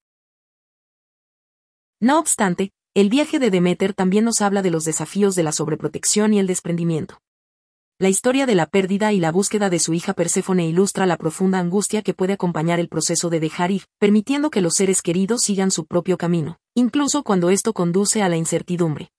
No 2.00 2.18
obstante, 2.18 2.72
el 2.94 3.10
viaje 3.10 3.38
de 3.38 3.50
Demeter 3.50 3.92
también 3.92 4.24
nos 4.24 4.40
habla 4.40 4.62
de 4.62 4.70
los 4.70 4.84
desafíos 4.86 5.34
de 5.34 5.42
la 5.42 5.52
sobreprotección 5.52 6.32
y 6.32 6.38
el 6.38 6.46
desprendimiento. 6.46 7.20
La 7.98 8.08
historia 8.08 8.46
de 8.46 8.54
la 8.54 8.64
pérdida 8.64 9.12
y 9.12 9.20
la 9.20 9.30
búsqueda 9.30 9.68
de 9.68 9.78
su 9.78 9.92
hija 9.92 10.14
Perséfone 10.14 10.66
ilustra 10.66 11.04
la 11.04 11.18
profunda 11.18 11.58
angustia 11.58 12.00
que 12.00 12.14
puede 12.14 12.32
acompañar 12.32 12.80
el 12.80 12.88
proceso 12.88 13.28
de 13.28 13.40
dejar 13.40 13.70
ir, 13.70 13.84
permitiendo 13.98 14.48
que 14.48 14.62
los 14.62 14.76
seres 14.76 15.02
queridos 15.02 15.42
sigan 15.42 15.70
su 15.70 15.84
propio 15.84 16.16
camino, 16.16 16.58
incluso 16.74 17.22
cuando 17.22 17.50
esto 17.50 17.74
conduce 17.74 18.22
a 18.22 18.30
la 18.30 18.38
incertidumbre. 18.38 19.10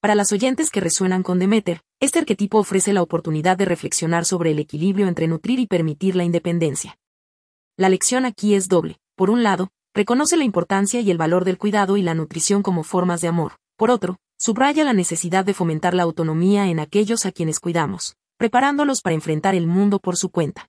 Para 0.00 0.14
las 0.14 0.32
oyentes 0.32 0.68
que 0.68 0.80
resuenan 0.80 1.22
con 1.22 1.38
Demeter, 1.38 1.80
este 1.98 2.18
arquetipo 2.18 2.58
ofrece 2.58 2.92
la 2.92 3.00
oportunidad 3.00 3.56
de 3.56 3.64
reflexionar 3.64 4.26
sobre 4.26 4.50
el 4.50 4.58
equilibrio 4.58 5.08
entre 5.08 5.28
nutrir 5.28 5.60
y 5.60 5.66
permitir 5.66 6.14
la 6.14 6.24
independencia. 6.24 6.98
La 7.78 7.88
lección 7.88 8.26
aquí 8.26 8.54
es 8.54 8.68
doble. 8.68 8.98
Por 9.16 9.30
un 9.30 9.42
lado, 9.42 9.70
reconoce 9.94 10.36
la 10.36 10.44
importancia 10.44 11.00
y 11.00 11.10
el 11.10 11.18
valor 11.18 11.44
del 11.44 11.56
cuidado 11.56 11.96
y 11.96 12.02
la 12.02 12.14
nutrición 12.14 12.62
como 12.62 12.82
formas 12.82 13.20
de 13.20 13.28
amor. 13.28 13.52
Por 13.76 13.90
otro, 13.90 14.18
subraya 14.36 14.84
la 14.84 14.92
necesidad 14.92 15.44
de 15.44 15.54
fomentar 15.54 15.94
la 15.94 16.02
autonomía 16.02 16.68
en 16.68 16.80
aquellos 16.80 17.24
a 17.26 17.32
quienes 17.32 17.60
cuidamos, 17.60 18.16
preparándolos 18.36 19.00
para 19.02 19.14
enfrentar 19.14 19.54
el 19.54 19.66
mundo 19.66 20.00
por 20.00 20.16
su 20.16 20.30
cuenta. 20.30 20.68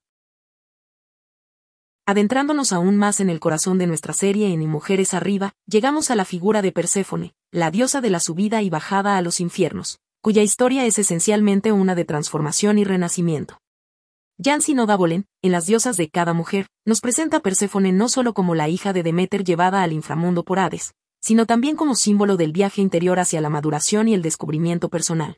Adentrándonos 2.07 2.71
aún 2.71 2.97
más 2.97 3.19
en 3.19 3.31
el 3.31 3.39
corazón 3.39 3.79
de 3.79 3.87
nuestra 3.87 4.13
serie 4.13 4.53
en 4.53 4.69
Mujeres 4.69 5.15
Arriba, 5.15 5.53
llegamos 5.65 6.11
a 6.11 6.15
la 6.15 6.23
figura 6.23 6.61
de 6.61 6.71
Perséfone, 6.71 7.33
la 7.51 7.71
diosa 7.71 7.99
de 7.99 8.11
la 8.11 8.19
subida 8.19 8.61
y 8.61 8.69
bajada 8.69 9.17
a 9.17 9.23
los 9.23 9.39
infiernos, 9.39 9.97
cuya 10.21 10.43
historia 10.43 10.85
es 10.85 10.99
esencialmente 10.99 11.71
una 11.71 11.95
de 11.95 12.05
transformación 12.05 12.77
y 12.77 12.83
renacimiento. 12.83 13.57
Yancy 14.37 14.75
Bolen, 14.75 15.27
en 15.41 15.51
Las 15.53 15.65
diosas 15.65 15.95
de 15.95 16.09
cada 16.09 16.33
mujer, 16.33 16.67
nos 16.85 16.99
presenta 16.99 17.39
Perséfone 17.39 17.93
no 17.93 18.09
solo 18.09 18.33
como 18.33 18.53
la 18.53 18.67
hija 18.67 18.91
de 18.91 19.01
Demeter 19.01 19.45
llevada 19.45 19.81
al 19.81 19.93
inframundo 19.93 20.43
por 20.43 20.59
Hades, 20.59 20.93
sino 21.21 21.45
también 21.45 21.77
como 21.77 21.95
símbolo 21.95 22.35
del 22.35 22.51
viaje 22.51 22.81
interior 22.81 23.19
hacia 23.19 23.39
la 23.39 23.49
maduración 23.49 24.09
y 24.09 24.13
el 24.13 24.21
descubrimiento 24.21 24.89
personal. 24.89 25.37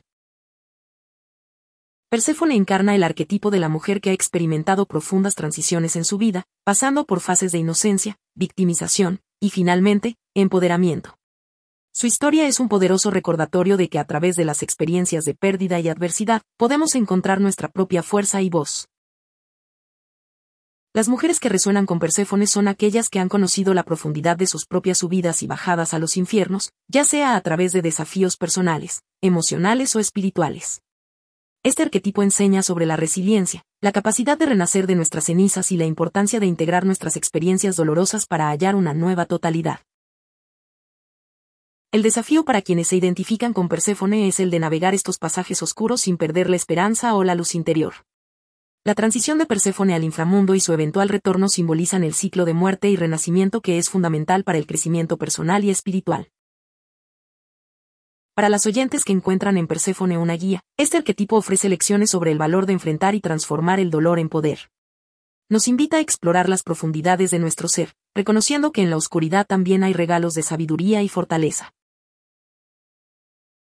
Perséfone 2.10 2.56
encarna 2.56 2.96
el 2.96 3.04
arquetipo 3.04 3.52
de 3.52 3.60
la 3.60 3.68
mujer 3.68 4.00
que 4.00 4.10
ha 4.10 4.14
experimentado 4.14 4.86
profundas 4.86 5.36
transiciones 5.36 5.94
en 5.94 6.04
su 6.04 6.18
vida, 6.18 6.44
pasando 6.64 7.04
por 7.04 7.20
fases 7.20 7.52
de 7.52 7.58
inocencia, 7.58 8.16
victimización, 8.34 9.20
y 9.38 9.50
finalmente, 9.50 10.16
empoderamiento. 10.34 11.17
Su 11.98 12.06
historia 12.06 12.46
es 12.46 12.60
un 12.60 12.68
poderoso 12.68 13.10
recordatorio 13.10 13.76
de 13.76 13.88
que 13.88 13.98
a 13.98 14.04
través 14.04 14.36
de 14.36 14.44
las 14.44 14.62
experiencias 14.62 15.24
de 15.24 15.34
pérdida 15.34 15.80
y 15.80 15.88
adversidad, 15.88 16.42
podemos 16.56 16.94
encontrar 16.94 17.40
nuestra 17.40 17.66
propia 17.66 18.04
fuerza 18.04 18.40
y 18.40 18.48
voz. 18.48 18.86
Las 20.94 21.08
mujeres 21.08 21.40
que 21.40 21.48
resuenan 21.48 21.86
con 21.86 21.98
Perséfone 21.98 22.46
son 22.46 22.68
aquellas 22.68 23.08
que 23.08 23.18
han 23.18 23.28
conocido 23.28 23.74
la 23.74 23.82
profundidad 23.82 24.36
de 24.36 24.46
sus 24.46 24.64
propias 24.64 24.98
subidas 24.98 25.42
y 25.42 25.48
bajadas 25.48 25.92
a 25.92 25.98
los 25.98 26.16
infiernos, 26.16 26.70
ya 26.86 27.02
sea 27.02 27.34
a 27.34 27.40
través 27.40 27.72
de 27.72 27.82
desafíos 27.82 28.36
personales, 28.36 29.02
emocionales 29.20 29.96
o 29.96 29.98
espirituales. 29.98 30.82
Este 31.64 31.82
arquetipo 31.82 32.22
enseña 32.22 32.62
sobre 32.62 32.86
la 32.86 32.94
resiliencia, 32.94 33.64
la 33.80 33.90
capacidad 33.90 34.38
de 34.38 34.46
renacer 34.46 34.86
de 34.86 34.94
nuestras 34.94 35.24
cenizas 35.24 35.72
y 35.72 35.76
la 35.76 35.86
importancia 35.86 36.38
de 36.38 36.46
integrar 36.46 36.86
nuestras 36.86 37.16
experiencias 37.16 37.74
dolorosas 37.74 38.26
para 38.26 38.50
hallar 38.50 38.76
una 38.76 38.94
nueva 38.94 39.26
totalidad. 39.26 39.80
El 41.90 42.02
desafío 42.02 42.44
para 42.44 42.60
quienes 42.60 42.88
se 42.88 42.96
identifican 42.96 43.54
con 43.54 43.70
Perséfone 43.70 44.28
es 44.28 44.40
el 44.40 44.50
de 44.50 44.58
navegar 44.58 44.92
estos 44.92 45.16
pasajes 45.16 45.62
oscuros 45.62 46.02
sin 46.02 46.18
perder 46.18 46.50
la 46.50 46.56
esperanza 46.56 47.14
o 47.14 47.24
la 47.24 47.34
luz 47.34 47.54
interior. 47.54 47.94
La 48.84 48.94
transición 48.94 49.38
de 49.38 49.46
Perséfone 49.46 49.94
al 49.94 50.04
inframundo 50.04 50.54
y 50.54 50.60
su 50.60 50.74
eventual 50.74 51.08
retorno 51.08 51.48
simbolizan 51.48 52.04
el 52.04 52.12
ciclo 52.12 52.44
de 52.44 52.52
muerte 52.52 52.90
y 52.90 52.96
renacimiento 52.96 53.62
que 53.62 53.78
es 53.78 53.88
fundamental 53.88 54.44
para 54.44 54.58
el 54.58 54.66
crecimiento 54.66 55.16
personal 55.16 55.64
y 55.64 55.70
espiritual. 55.70 56.30
Para 58.34 58.50
las 58.50 58.66
oyentes 58.66 59.02
que 59.02 59.14
encuentran 59.14 59.56
en 59.56 59.66
Perséfone 59.66 60.18
una 60.18 60.34
guía, 60.34 60.60
este 60.76 60.98
arquetipo 60.98 61.36
ofrece 61.36 61.70
lecciones 61.70 62.10
sobre 62.10 62.32
el 62.32 62.38
valor 62.38 62.66
de 62.66 62.74
enfrentar 62.74 63.14
y 63.14 63.22
transformar 63.22 63.80
el 63.80 63.88
dolor 63.88 64.18
en 64.18 64.28
poder. 64.28 64.70
Nos 65.48 65.68
invita 65.68 65.96
a 65.96 66.00
explorar 66.00 66.50
las 66.50 66.62
profundidades 66.62 67.30
de 67.30 67.38
nuestro 67.38 67.66
ser, 67.66 67.94
reconociendo 68.14 68.72
que 68.72 68.82
en 68.82 68.90
la 68.90 68.98
oscuridad 68.98 69.46
también 69.46 69.84
hay 69.84 69.94
regalos 69.94 70.34
de 70.34 70.42
sabiduría 70.42 71.02
y 71.02 71.08
fortaleza. 71.08 71.72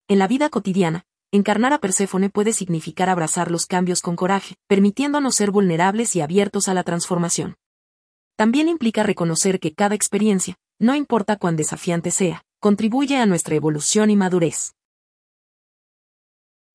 En 0.09 0.19
la 0.19 0.27
vida 0.29 0.49
cotidiana, 0.49 1.03
encarnar 1.33 1.73
a 1.73 1.79
Perséfone 1.79 2.29
puede 2.29 2.53
significar 2.53 3.09
abrazar 3.09 3.51
los 3.51 3.65
cambios 3.65 4.01
con 4.01 4.15
coraje, 4.15 4.55
permitiéndonos 4.67 5.35
ser 5.35 5.51
vulnerables 5.51 6.15
y 6.15 6.21
abiertos 6.21 6.69
a 6.69 6.73
la 6.73 6.83
transformación. 6.83 7.57
También 8.37 8.69
implica 8.69 9.03
reconocer 9.03 9.59
que 9.59 9.73
cada 9.73 9.95
experiencia, 9.95 10.55
no 10.79 10.95
importa 10.95 11.35
cuán 11.35 11.57
desafiante 11.57 12.11
sea, 12.11 12.43
contribuye 12.61 13.17
a 13.17 13.25
nuestra 13.25 13.55
evolución 13.55 14.09
y 14.09 14.15
madurez. 14.15 14.75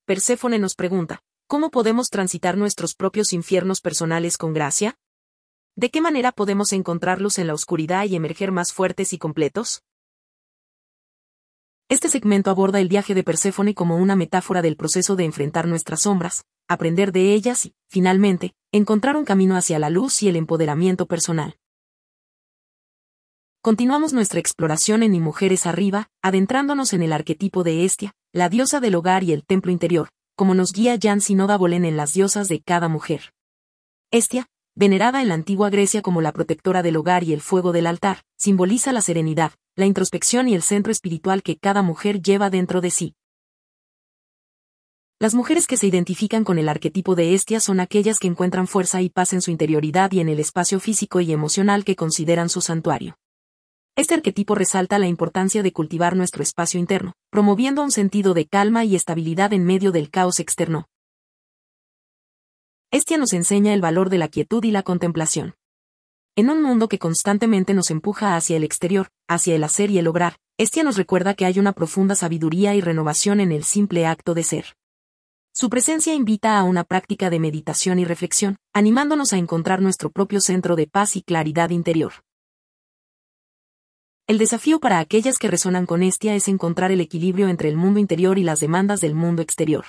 Perséfone 0.05 0.59
nos 0.59 0.75
pregunta, 0.75 1.23
¿cómo 1.47 1.71
podemos 1.71 2.11
transitar 2.11 2.59
nuestros 2.59 2.95
propios 2.95 3.33
infiernos 3.33 3.81
personales 3.81 4.37
con 4.37 4.53
gracia? 4.53 4.99
¿De 5.75 5.89
qué 5.89 6.03
manera 6.03 6.33
podemos 6.33 6.75
encontrarlos 6.75 7.39
en 7.39 7.47
la 7.47 7.55
oscuridad 7.55 8.05
y 8.05 8.15
emerger 8.15 8.53
más 8.53 8.75
fuertes 8.75 9.15
y 9.15 9.19
completos? 9.19 9.83
Este 11.93 12.09
segmento 12.09 12.51
aborda 12.51 12.81
el 12.81 12.89
viaje 12.89 13.15
de 13.15 13.23
Perséfone 13.23 13.75
como 13.75 13.99
una 13.99 14.17
metáfora 14.17 14.63
del 14.63 14.77
proceso 14.77 15.15
de 15.15 15.27
enfrentar 15.27 15.69
nuestras 15.69 16.01
sombras, 16.01 16.47
aprender 16.67 17.13
de 17.13 17.35
ellas 17.35 17.67
y, 17.67 17.75
finalmente, 17.87 18.55
encontrar 18.73 19.15
un 19.15 19.27
camino 19.27 19.57
hacia 19.57 19.79
la 19.79 19.91
luz 19.91 20.23
y 20.23 20.31
el 20.31 20.37
empoderamiento 20.37 21.05
personal. 21.05 21.59
Continuamos 23.61 24.15
nuestra 24.15 24.41
exploración 24.41 25.03
en 25.03 25.21
Mujeres 25.21 25.67
Arriba, 25.67 26.09
adentrándonos 26.23 26.95
en 26.95 27.03
el 27.03 27.13
arquetipo 27.13 27.63
de 27.63 27.85
Estia, 27.85 28.15
la 28.33 28.49
diosa 28.49 28.81
del 28.81 28.95
hogar 28.95 29.23
y 29.23 29.35
el 29.35 29.45
templo 29.45 29.71
interior, 29.71 30.09
como 30.35 30.55
nos 30.55 30.73
guía 30.73 30.97
Jan 30.99 31.21
Sinoda 31.21 31.59
Bolen 31.59 31.85
en 31.85 31.99
las 31.99 32.15
diosas 32.15 32.49
de 32.49 32.63
cada 32.63 32.89
mujer. 32.89 33.35
Estia, 34.11 34.47
venerada 34.75 35.23
en 35.23 35.29
la 35.29 35.35
antigua 35.35 35.71
Grecia 35.71 36.02
como 36.02 36.21
la 36.21 36.33
protectora 36.33 36.83
del 36.83 36.97
hogar 36.97 37.25
y 37.25 37.33
el 37.33 37.41
fuego 37.41 37.73
del 37.73 37.87
altar, 37.87 38.23
simboliza 38.37 38.93
la 38.93 39.00
serenidad, 39.00 39.52
la 39.76 39.87
introspección 39.87 40.49
y 40.49 40.55
el 40.55 40.62
centro 40.62 40.93
espiritual 40.93 41.43
que 41.43 41.57
cada 41.57 41.83
mujer 41.83 42.23
lleva 42.23 42.50
dentro 42.50 42.81
de 42.81 42.91
sí. 42.91 43.14
Las 45.19 45.35
mujeres 45.35 45.67
que 45.67 45.76
se 45.76 45.87
identifican 45.87 46.43
con 46.43 46.59
el 46.59 46.69
arquetipo 46.69 47.14
de 47.14 47.35
Estia 47.35 47.61
son 47.61 47.79
aquellas 47.79 48.19
que 48.19 48.26
encuentran 48.26 48.67
fuerza 48.67 49.02
y 49.02 49.09
paz 49.09 49.33
en 49.33 49.41
su 49.41 49.52
interioridad 49.52 50.11
y 50.11 50.21
en 50.21 50.29
el 50.29 50.41
espacio 50.41 50.81
físico 50.81 51.21
y 51.21 51.33
emocional 51.33 51.85
que 51.85 51.95
consideran 51.95 52.49
su 52.49 52.61
santuario. 52.61 53.17
Este 53.95 54.14
arquetipo 54.14 54.55
resalta 54.55 54.99
la 54.99 55.07
importancia 55.07 55.62
de 55.62 55.73
cultivar 55.73 56.17
nuestro 56.17 56.43
espacio 56.43 56.81
interno, 56.81 57.12
promoviendo 57.31 57.83
un 57.83 57.91
sentido 57.91 58.35
de 58.35 58.47
calma 58.47 58.85
y 58.85 58.97
estabilidad 58.97 59.52
en 59.52 59.64
medio 59.64 59.93
del 59.93 60.11
caos 60.11 60.41
externo. 60.41 60.88
Estia 62.93 63.17
nos 63.17 63.33
enseña 63.33 63.73
el 63.73 63.81
valor 63.81 64.11
de 64.11 64.19
la 64.19 64.29
quietud 64.29 64.63
y 64.65 64.71
la 64.71 64.83
contemplación. 64.83 65.55
En 66.37 66.51
un 66.51 66.63
mundo 66.63 66.89
que 66.89 66.99
constantemente 66.99 67.73
nos 67.73 67.91
empuja 67.91 68.37
hacia 68.37 68.59
el 68.59 68.65
exterior, 68.65 69.09
hacia 69.27 69.57
el 69.57 69.65
hacer 69.65 69.91
y 69.91 69.97
el 69.97 70.05
lograr, 70.05 70.37
Estia 70.59 70.83
nos 70.83 70.99
recuerda 70.99 71.33
que 71.33 71.47
hay 71.47 71.59
una 71.59 71.73
profunda 71.73 72.15
sabiduría 72.15 72.75
y 72.75 72.83
renovación 72.83 73.41
en 73.41 73.51
el 73.51 73.65
simple 73.65 74.05
acto 74.05 74.35
de 74.35 74.43
ser. 74.43 74.77
Su 75.55 75.71
presencia 75.71 76.13
invita 76.13 76.59
a 76.59 76.65
una 76.65 76.85
práctica 76.85 77.31
de 77.31 77.41
meditación 77.41 77.99
y 77.99 78.05
reflexión, 78.05 78.59
animándonos 78.75 79.33
a 79.33 79.39
encontrar 79.39 79.81
nuestro 79.81 80.11
propio 80.11 80.43
centro 80.43 80.77
de 80.77 80.87
paz 80.87 81.17
y 81.17 81.23
claridad 81.23 81.71
interior. 81.71 82.13
El 84.27 84.37
desafío 84.37 84.81
para 84.81 84.99
aquellas 84.99 85.39
que 85.39 85.49
resonan 85.49 85.87
con 85.87 86.03
Estia 86.03 86.35
es 86.35 86.47
encontrar 86.47 86.93
el 86.93 87.01
equilibrio 87.01 87.49
entre 87.49 87.71
el 87.71 87.77
mundo 87.79 88.01
interior 88.01 88.39
y 88.39 88.45
las 88.45 88.61
demandas 88.61 89.01
del 89.01 89.15
mundo 89.15 89.41
exterior. 89.41 89.87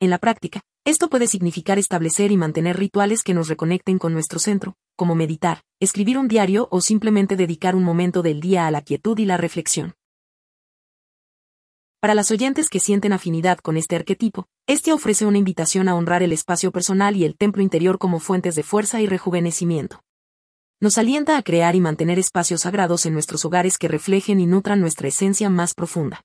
En 0.00 0.10
la 0.10 0.18
práctica, 0.18 0.62
esto 0.84 1.08
puede 1.08 1.26
significar 1.26 1.78
establecer 1.78 2.32
y 2.32 2.36
mantener 2.36 2.78
rituales 2.78 3.22
que 3.22 3.34
nos 3.34 3.48
reconecten 3.48 3.98
con 3.98 4.12
nuestro 4.12 4.38
centro, 4.38 4.74
como 4.96 5.14
meditar, 5.14 5.62
escribir 5.80 6.18
un 6.18 6.28
diario 6.28 6.68
o 6.70 6.80
simplemente 6.80 7.36
dedicar 7.36 7.76
un 7.76 7.84
momento 7.84 8.22
del 8.22 8.40
día 8.40 8.66
a 8.66 8.70
la 8.70 8.82
quietud 8.82 9.18
y 9.18 9.24
la 9.24 9.36
reflexión. 9.36 9.94
Para 12.00 12.14
las 12.14 12.30
oyentes 12.30 12.68
que 12.68 12.80
sienten 12.80 13.12
afinidad 13.12 13.58
con 13.58 13.76
este 13.76 13.96
arquetipo, 13.96 14.46
este 14.66 14.92
ofrece 14.92 15.26
una 15.26 15.38
invitación 15.38 15.88
a 15.88 15.94
honrar 15.94 16.22
el 16.22 16.32
espacio 16.32 16.72
personal 16.72 17.16
y 17.16 17.24
el 17.24 17.36
templo 17.36 17.62
interior 17.62 17.98
como 17.98 18.20
fuentes 18.20 18.54
de 18.54 18.62
fuerza 18.62 19.00
y 19.00 19.06
rejuvenecimiento 19.06 20.00
nos 20.80 20.96
alienta 20.96 21.36
a 21.36 21.42
crear 21.42 21.74
y 21.74 21.80
mantener 21.80 22.18
espacios 22.20 22.60
sagrados 22.60 23.04
en 23.04 23.12
nuestros 23.12 23.44
hogares 23.44 23.78
que 23.78 23.88
reflejen 23.88 24.38
y 24.38 24.46
nutran 24.46 24.80
nuestra 24.80 25.08
esencia 25.08 25.50
más 25.50 25.74
profunda. 25.74 26.22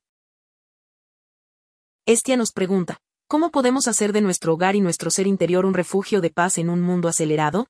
Estia 2.06 2.38
nos 2.38 2.52
pregunta, 2.52 3.00
¿cómo 3.34 3.50
podemos 3.50 3.88
hacer 3.88 4.14
de 4.14 4.22
nuestro 4.22 4.54
hogar 4.54 4.76
y 4.76 4.80
nuestro 4.80 5.10
ser 5.10 5.26
interior 5.26 5.66
un 5.66 5.74
refugio 5.74 6.22
de 6.22 6.30
paz 6.30 6.60
en 6.60 6.70
un 6.70 6.82
mundo 6.82 7.08
acelerado? 7.10 7.66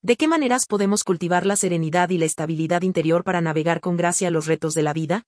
¿De 0.00 0.14
qué 0.14 0.28
maneras 0.28 0.64
podemos 0.64 1.02
cultivar 1.02 1.44
la 1.44 1.56
serenidad 1.56 2.10
y 2.10 2.18
la 2.18 2.24
estabilidad 2.24 2.82
interior 2.82 3.24
para 3.24 3.40
navegar 3.40 3.80
con 3.80 3.96
gracia 3.96 4.30
los 4.30 4.46
retos 4.46 4.74
de 4.74 4.84
la 4.84 4.92
vida? 4.92 5.24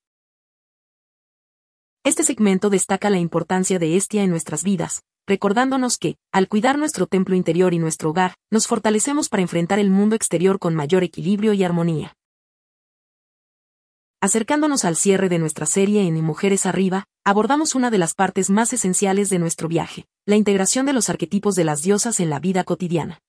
Este 2.05 2.23
segmento 2.23 2.71
destaca 2.71 3.11
la 3.11 3.19
importancia 3.19 3.81
de 3.81 3.97
Estia 3.97 4.23
en 4.23 4.31
nuestras 4.31 4.63
vidas, 4.63 5.03
recordándonos 5.27 5.99
que, 5.99 6.19
al 6.31 6.47
cuidar 6.47 6.79
nuestro 6.79 7.09
templo 7.09 7.35
interior 7.35 7.75
y 7.75 7.81
nuestro 7.81 8.11
hogar, 8.11 8.37
nos 8.53 8.69
fortalecemos 8.69 9.29
para 9.29 9.43
enfrentar 9.43 9.81
el 9.81 9.91
mundo 9.91 10.15
exterior 10.15 10.61
con 10.61 10.77
mayor 10.77 11.03
equilibrio 11.03 11.53
y 11.53 11.65
armonía. 11.65 12.15
Acercándonos 14.21 14.85
al 14.85 14.97
cierre 14.97 15.29
de 15.29 15.39
nuestra 15.39 15.65
serie 15.65 16.03
en 16.03 16.25
Mujeres 16.25 16.67
Arriba, 16.67 17.05
abordamos 17.25 17.77
una 17.77 17.89
de 17.89 17.99
las 17.99 18.15
partes 18.15 18.51
más 18.51 18.73
esenciales 18.73 19.31
de 19.31 19.39
nuestro 19.39 19.69
viaje, 19.69 20.07
la 20.27 20.35
integración 20.35 20.87
de 20.87 20.93
los 20.93 21.09
arquetipos 21.09 21.55
de 21.55 21.63
las 21.63 21.83
diosas 21.83 22.19
en 22.19 22.29
la 22.29 22.41
vida 22.41 22.65
cotidiana. 22.65 23.21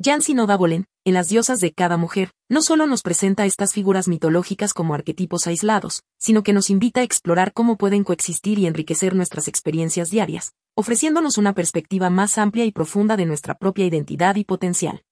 Jansi 0.00 0.34
Nova 0.34 0.56
Bolen, 0.56 0.86
en 1.04 1.14
las 1.14 1.28
diosas 1.28 1.58
de 1.58 1.72
cada 1.72 1.96
mujer, 1.96 2.30
no 2.48 2.62
solo 2.62 2.86
nos 2.86 3.02
presenta 3.02 3.44
estas 3.44 3.72
figuras 3.72 4.06
mitológicas 4.06 4.72
como 4.72 4.94
arquetipos 4.94 5.48
aislados, 5.48 6.04
sino 6.16 6.44
que 6.44 6.52
nos 6.52 6.70
invita 6.70 7.00
a 7.00 7.04
explorar 7.04 7.52
cómo 7.52 7.76
pueden 7.76 8.04
coexistir 8.04 8.60
y 8.60 8.66
enriquecer 8.66 9.16
nuestras 9.16 9.48
experiencias 9.48 10.10
diarias, 10.10 10.52
ofreciéndonos 10.76 11.38
una 11.38 11.54
perspectiva 11.54 12.08
más 12.08 12.38
amplia 12.38 12.64
y 12.64 12.70
profunda 12.70 13.16
de 13.16 13.26
nuestra 13.26 13.56
propia 13.56 13.86
identidad 13.86 14.36
y 14.36 14.44
potencial. 14.44 15.03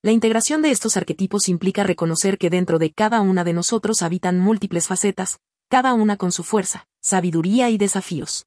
La 0.00 0.12
integración 0.12 0.62
de 0.62 0.70
estos 0.70 0.96
arquetipos 0.96 1.48
implica 1.48 1.82
reconocer 1.82 2.38
que 2.38 2.50
dentro 2.50 2.78
de 2.78 2.92
cada 2.92 3.20
una 3.20 3.42
de 3.42 3.52
nosotros 3.52 4.02
habitan 4.02 4.38
múltiples 4.38 4.86
facetas, 4.86 5.40
cada 5.68 5.92
una 5.92 6.16
con 6.16 6.30
su 6.30 6.44
fuerza, 6.44 6.86
sabiduría 7.00 7.68
y 7.70 7.78
desafíos. 7.78 8.46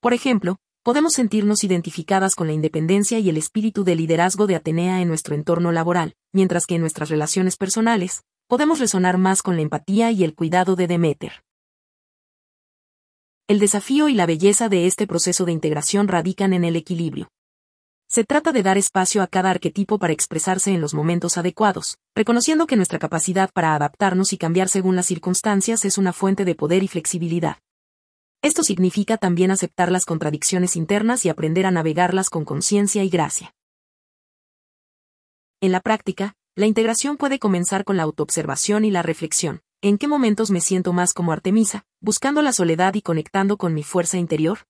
Por 0.00 0.14
ejemplo, 0.14 0.56
podemos 0.82 1.12
sentirnos 1.12 1.62
identificadas 1.62 2.34
con 2.34 2.46
la 2.46 2.54
independencia 2.54 3.18
y 3.18 3.28
el 3.28 3.36
espíritu 3.36 3.84
de 3.84 3.96
liderazgo 3.96 4.46
de 4.46 4.56
Atenea 4.56 5.02
en 5.02 5.08
nuestro 5.08 5.34
entorno 5.34 5.72
laboral, 5.72 6.14
mientras 6.32 6.64
que 6.64 6.76
en 6.76 6.80
nuestras 6.80 7.10
relaciones 7.10 7.58
personales, 7.58 8.24
podemos 8.46 8.78
resonar 8.80 9.18
más 9.18 9.42
con 9.42 9.56
la 9.56 9.62
empatía 9.62 10.10
y 10.10 10.24
el 10.24 10.34
cuidado 10.34 10.74
de 10.74 10.86
Demeter. 10.86 11.42
El 13.46 13.58
desafío 13.58 14.08
y 14.08 14.14
la 14.14 14.24
belleza 14.24 14.70
de 14.70 14.86
este 14.86 15.06
proceso 15.06 15.44
de 15.44 15.52
integración 15.52 16.08
radican 16.08 16.54
en 16.54 16.64
el 16.64 16.76
equilibrio. 16.76 17.28
Se 18.12 18.24
trata 18.24 18.52
de 18.52 18.62
dar 18.62 18.76
espacio 18.76 19.22
a 19.22 19.26
cada 19.26 19.48
arquetipo 19.48 19.98
para 19.98 20.12
expresarse 20.12 20.70
en 20.70 20.82
los 20.82 20.92
momentos 20.92 21.38
adecuados, 21.38 21.96
reconociendo 22.14 22.66
que 22.66 22.76
nuestra 22.76 22.98
capacidad 22.98 23.50
para 23.50 23.74
adaptarnos 23.74 24.34
y 24.34 24.36
cambiar 24.36 24.68
según 24.68 24.96
las 24.96 25.06
circunstancias 25.06 25.86
es 25.86 25.96
una 25.96 26.12
fuente 26.12 26.44
de 26.44 26.54
poder 26.54 26.82
y 26.82 26.88
flexibilidad. 26.88 27.56
Esto 28.42 28.64
significa 28.64 29.16
también 29.16 29.50
aceptar 29.50 29.90
las 29.90 30.04
contradicciones 30.04 30.76
internas 30.76 31.24
y 31.24 31.30
aprender 31.30 31.64
a 31.64 31.70
navegarlas 31.70 32.28
con 32.28 32.44
conciencia 32.44 33.02
y 33.02 33.08
gracia. 33.08 33.54
En 35.62 35.72
la 35.72 35.80
práctica, 35.80 36.34
la 36.54 36.66
integración 36.66 37.16
puede 37.16 37.38
comenzar 37.38 37.82
con 37.82 37.96
la 37.96 38.02
autoobservación 38.02 38.84
y 38.84 38.90
la 38.90 39.00
reflexión. 39.00 39.62
¿En 39.80 39.96
qué 39.96 40.06
momentos 40.06 40.50
me 40.50 40.60
siento 40.60 40.92
más 40.92 41.14
como 41.14 41.32
Artemisa, 41.32 41.86
buscando 42.02 42.42
la 42.42 42.52
soledad 42.52 42.92
y 42.92 43.00
conectando 43.00 43.56
con 43.56 43.72
mi 43.72 43.82
fuerza 43.82 44.18
interior? 44.18 44.66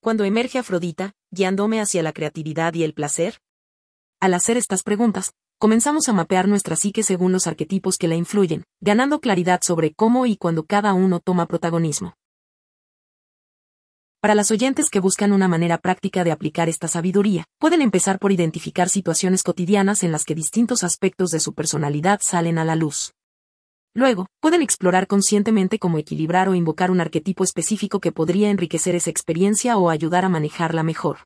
Cuando 0.00 0.24
emerge 0.24 0.58
Afrodita, 0.58 1.14
guiándome 1.30 1.80
hacia 1.80 2.02
la 2.02 2.12
creatividad 2.12 2.74
y 2.74 2.84
el 2.84 2.94
placer? 2.94 3.38
Al 4.20 4.34
hacer 4.34 4.56
estas 4.56 4.82
preguntas, 4.82 5.32
comenzamos 5.58 6.08
a 6.08 6.12
mapear 6.12 6.48
nuestra 6.48 6.76
psique 6.76 7.02
según 7.02 7.32
los 7.32 7.46
arquetipos 7.46 7.98
que 7.98 8.08
la 8.08 8.14
influyen, 8.14 8.64
ganando 8.80 9.20
claridad 9.20 9.60
sobre 9.62 9.94
cómo 9.94 10.26
y 10.26 10.36
cuándo 10.36 10.64
cada 10.64 10.94
uno 10.94 11.20
toma 11.20 11.46
protagonismo. 11.46 12.14
Para 14.20 14.34
las 14.34 14.50
oyentes 14.50 14.90
que 14.90 14.98
buscan 14.98 15.32
una 15.32 15.46
manera 15.46 15.78
práctica 15.78 16.24
de 16.24 16.32
aplicar 16.32 16.68
esta 16.68 16.88
sabiduría, 16.88 17.44
pueden 17.58 17.82
empezar 17.82 18.18
por 18.18 18.32
identificar 18.32 18.88
situaciones 18.88 19.42
cotidianas 19.42 20.02
en 20.02 20.10
las 20.10 20.24
que 20.24 20.34
distintos 20.34 20.82
aspectos 20.82 21.30
de 21.30 21.40
su 21.40 21.54
personalidad 21.54 22.20
salen 22.22 22.58
a 22.58 22.64
la 22.64 22.74
luz. 22.74 23.12
Luego, 23.96 24.26
pueden 24.40 24.60
explorar 24.60 25.06
conscientemente 25.06 25.78
cómo 25.78 25.96
equilibrar 25.96 26.50
o 26.50 26.54
invocar 26.54 26.90
un 26.90 27.00
arquetipo 27.00 27.44
específico 27.44 27.98
que 27.98 28.12
podría 28.12 28.50
enriquecer 28.50 28.94
esa 28.94 29.08
experiencia 29.08 29.78
o 29.78 29.88
ayudar 29.88 30.26
a 30.26 30.28
manejarla 30.28 30.82
mejor. 30.82 31.20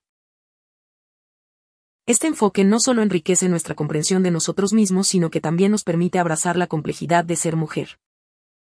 Este 2.07 2.29
enfoque 2.29 2.63
no 2.63 2.79
solo 2.79 3.03
enriquece 3.03 3.49
nuestra 3.49 3.75
comprensión 3.75 4.23
de 4.23 4.31
nosotros 4.31 4.73
mismos, 4.73 5.09
sino 5.09 5.31
que 5.31 5.41
también 5.41 5.73
nos 5.73 5.83
permite 5.83 6.21
abrazar 6.21 6.57
la 6.57 6.69
complejidad 6.69 7.25
de 7.25 7.35
ser 7.35 7.57
mujer. 7.57 7.99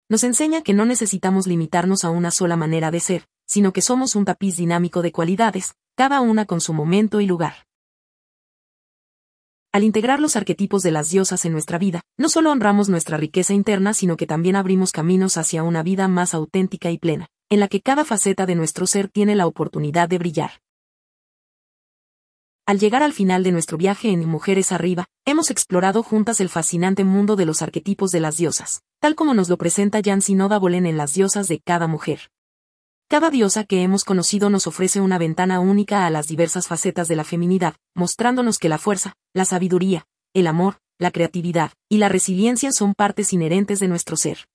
Nos 0.09 0.25
enseña 0.25 0.62
que 0.62 0.75
no 0.75 0.85
necesitamos 0.85 1.47
limitarnos 1.47 2.03
a 2.03 2.11
una 2.11 2.33
sola 2.33 2.57
manera 2.57 2.91
de 2.91 2.99
ser, 2.99 3.29
sino 3.47 3.73
que 3.73 3.83
somos 3.83 4.17
un 4.17 4.25
tapiz 4.25 4.57
dinámico 4.57 5.03
de 5.03 5.12
cualidades, 5.12 5.77
cada 5.95 6.21
una 6.23 6.45
con 6.45 6.61
su 6.61 6.73
momento 6.73 7.21
y 7.21 7.27
lugar. 7.27 7.55
Al 9.75 9.85
integrar 9.85 10.21
los 10.21 10.37
arquetipos 10.37 10.83
de 10.83 10.91
las 10.91 11.09
diosas 11.09 11.47
en 11.47 11.53
nuestra 11.53 11.79
vida, 11.79 12.03
no 12.19 12.29
solo 12.29 12.51
honramos 12.51 12.91
nuestra 12.91 13.17
riqueza 13.17 13.55
interna, 13.55 13.95
sino 13.95 14.19
que 14.19 14.27
también 14.27 14.55
abrimos 14.55 14.93
caminos 14.93 15.39
hacia 15.39 15.63
una 15.63 15.83
vida 15.83 16.09
más 16.09 16.35
auténtica 16.35 16.91
y 16.91 16.99
plena, 16.99 17.29
en 17.49 17.59
la 17.59 17.69
que 17.69 17.81
cada 17.81 18.05
faceta 18.05 18.45
de 18.45 18.55
nuestro 18.55 18.87
ser 18.87 19.09
tiene 19.09 19.35
la 19.35 19.47
oportunidad 19.47 20.11
de 20.11 20.19
brillar. 20.19 20.51
Al 22.67 22.79
llegar 22.79 23.03
al 23.03 23.15
final 23.15 23.45
de 23.45 23.53
nuestro 23.53 23.79
viaje 23.79 24.11
en 24.11 24.29
Mujeres 24.29 24.73
Arriba, 24.73 25.07
hemos 25.25 25.51
explorado 25.51 26.03
juntas 26.03 26.41
el 26.41 26.51
fascinante 26.51 27.05
mundo 27.05 27.35
de 27.35 27.47
los 27.47 27.63
arquetipos 27.63 28.11
de 28.11 28.21
las 28.21 28.37
diosas, 28.37 28.83
tal 29.01 29.15
como 29.15 29.33
nos 29.33 29.49
lo 29.49 29.57
presenta 29.57 30.03
Jan 30.05 30.21
Sinoda 30.21 30.59
Bolen 30.59 30.85
en 30.85 30.99
Las 30.99 31.15
diosas 31.15 31.49
de 31.49 31.61
cada 31.61 31.87
mujer. 31.87 32.32
Cada 33.09 33.31
diosa 33.31 33.65
que 33.65 33.83
hemos 33.83 34.05
conocido 34.05 34.51
nos 34.51 34.67
ofrece 34.67 35.01
una 35.01 35.19
ventana 35.19 35.61
única 35.61 36.07
a 36.07 36.11
las 36.11 36.27
diversas 36.29 36.67
facetas 36.67 37.09
de 37.09 37.17
la 37.17 37.25
feminidad, 37.25 37.77
mostrándonos 37.95 38.59
que 38.59 38.69
la 38.69 38.79
fuerza, 38.79 39.15
la 39.35 39.45
sabiduría, 39.45 40.07
el 40.35 40.47
amor, 40.47 40.79
la 40.99 41.11
creatividad 41.11 41.73
y 41.88 41.99
la 41.99 42.09
resiliencia 42.09 42.73
son 42.73 42.95
partes 42.95 43.33
inherentes 43.33 43.81
de 43.81 43.88
nuestro 43.88 44.17
ser. 44.17 44.47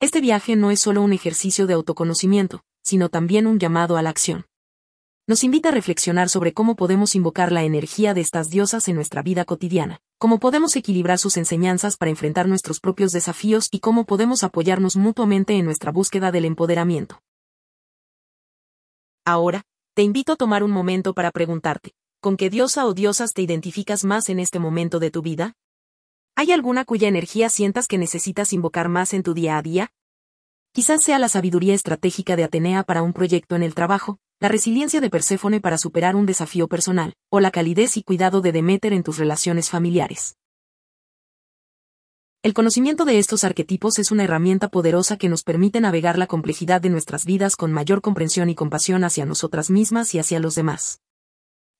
Este 0.00 0.20
viaje 0.20 0.56
no 0.56 0.70
es 0.70 0.80
solo 0.80 1.02
un 1.02 1.12
ejercicio 1.12 1.66
de 1.66 1.74
autoconocimiento, 1.74 2.62
sino 2.82 3.08
también 3.08 3.46
un 3.46 3.58
llamado 3.58 3.96
a 3.96 4.02
la 4.02 4.10
acción 4.10 4.46
nos 5.28 5.44
invita 5.44 5.68
a 5.68 5.72
reflexionar 5.72 6.30
sobre 6.30 6.54
cómo 6.54 6.74
podemos 6.74 7.14
invocar 7.14 7.52
la 7.52 7.62
energía 7.62 8.14
de 8.14 8.22
estas 8.22 8.48
diosas 8.48 8.88
en 8.88 8.94
nuestra 8.94 9.20
vida 9.20 9.44
cotidiana, 9.44 10.00
cómo 10.16 10.38
podemos 10.40 10.74
equilibrar 10.74 11.18
sus 11.18 11.36
enseñanzas 11.36 11.98
para 11.98 12.08
enfrentar 12.10 12.48
nuestros 12.48 12.80
propios 12.80 13.12
desafíos 13.12 13.68
y 13.70 13.80
cómo 13.80 14.06
podemos 14.06 14.42
apoyarnos 14.42 14.96
mutuamente 14.96 15.52
en 15.58 15.66
nuestra 15.66 15.92
búsqueda 15.92 16.32
del 16.32 16.46
empoderamiento. 16.46 17.20
Ahora, 19.26 19.64
te 19.94 20.00
invito 20.00 20.32
a 20.32 20.36
tomar 20.36 20.64
un 20.64 20.70
momento 20.70 21.12
para 21.12 21.30
preguntarte, 21.30 21.92
¿con 22.22 22.38
qué 22.38 22.48
diosa 22.48 22.86
o 22.86 22.94
diosas 22.94 23.34
te 23.34 23.42
identificas 23.42 24.04
más 24.04 24.30
en 24.30 24.40
este 24.40 24.58
momento 24.58 24.98
de 24.98 25.10
tu 25.10 25.20
vida? 25.20 25.52
¿Hay 26.36 26.52
alguna 26.52 26.86
cuya 26.86 27.06
energía 27.06 27.50
sientas 27.50 27.86
que 27.86 27.98
necesitas 27.98 28.54
invocar 28.54 28.88
más 28.88 29.12
en 29.12 29.22
tu 29.22 29.34
día 29.34 29.58
a 29.58 29.62
día? 29.62 29.92
Quizás 30.72 31.02
sea 31.02 31.18
la 31.18 31.28
sabiduría 31.28 31.74
estratégica 31.74 32.34
de 32.34 32.44
Atenea 32.44 32.82
para 32.82 33.02
un 33.02 33.12
proyecto 33.12 33.56
en 33.56 33.62
el 33.62 33.74
trabajo, 33.74 34.20
la 34.40 34.48
resiliencia 34.48 35.00
de 35.00 35.10
Perséfone 35.10 35.60
para 35.60 35.78
superar 35.78 36.14
un 36.14 36.24
desafío 36.24 36.68
personal, 36.68 37.14
o 37.28 37.40
la 37.40 37.50
calidez 37.50 37.96
y 37.96 38.04
cuidado 38.04 38.40
de 38.40 38.52
Demeter 38.52 38.92
en 38.92 39.02
tus 39.02 39.18
relaciones 39.18 39.68
familiares. 39.68 40.36
El 42.44 42.54
conocimiento 42.54 43.04
de 43.04 43.18
estos 43.18 43.42
arquetipos 43.42 43.98
es 43.98 44.12
una 44.12 44.22
herramienta 44.22 44.68
poderosa 44.68 45.16
que 45.16 45.28
nos 45.28 45.42
permite 45.42 45.80
navegar 45.80 46.18
la 46.18 46.28
complejidad 46.28 46.80
de 46.80 46.88
nuestras 46.88 47.24
vidas 47.24 47.56
con 47.56 47.72
mayor 47.72 48.00
comprensión 48.00 48.48
y 48.48 48.54
compasión 48.54 49.02
hacia 49.02 49.26
nosotras 49.26 49.70
mismas 49.70 50.14
y 50.14 50.20
hacia 50.20 50.38
los 50.38 50.54
demás. 50.54 51.00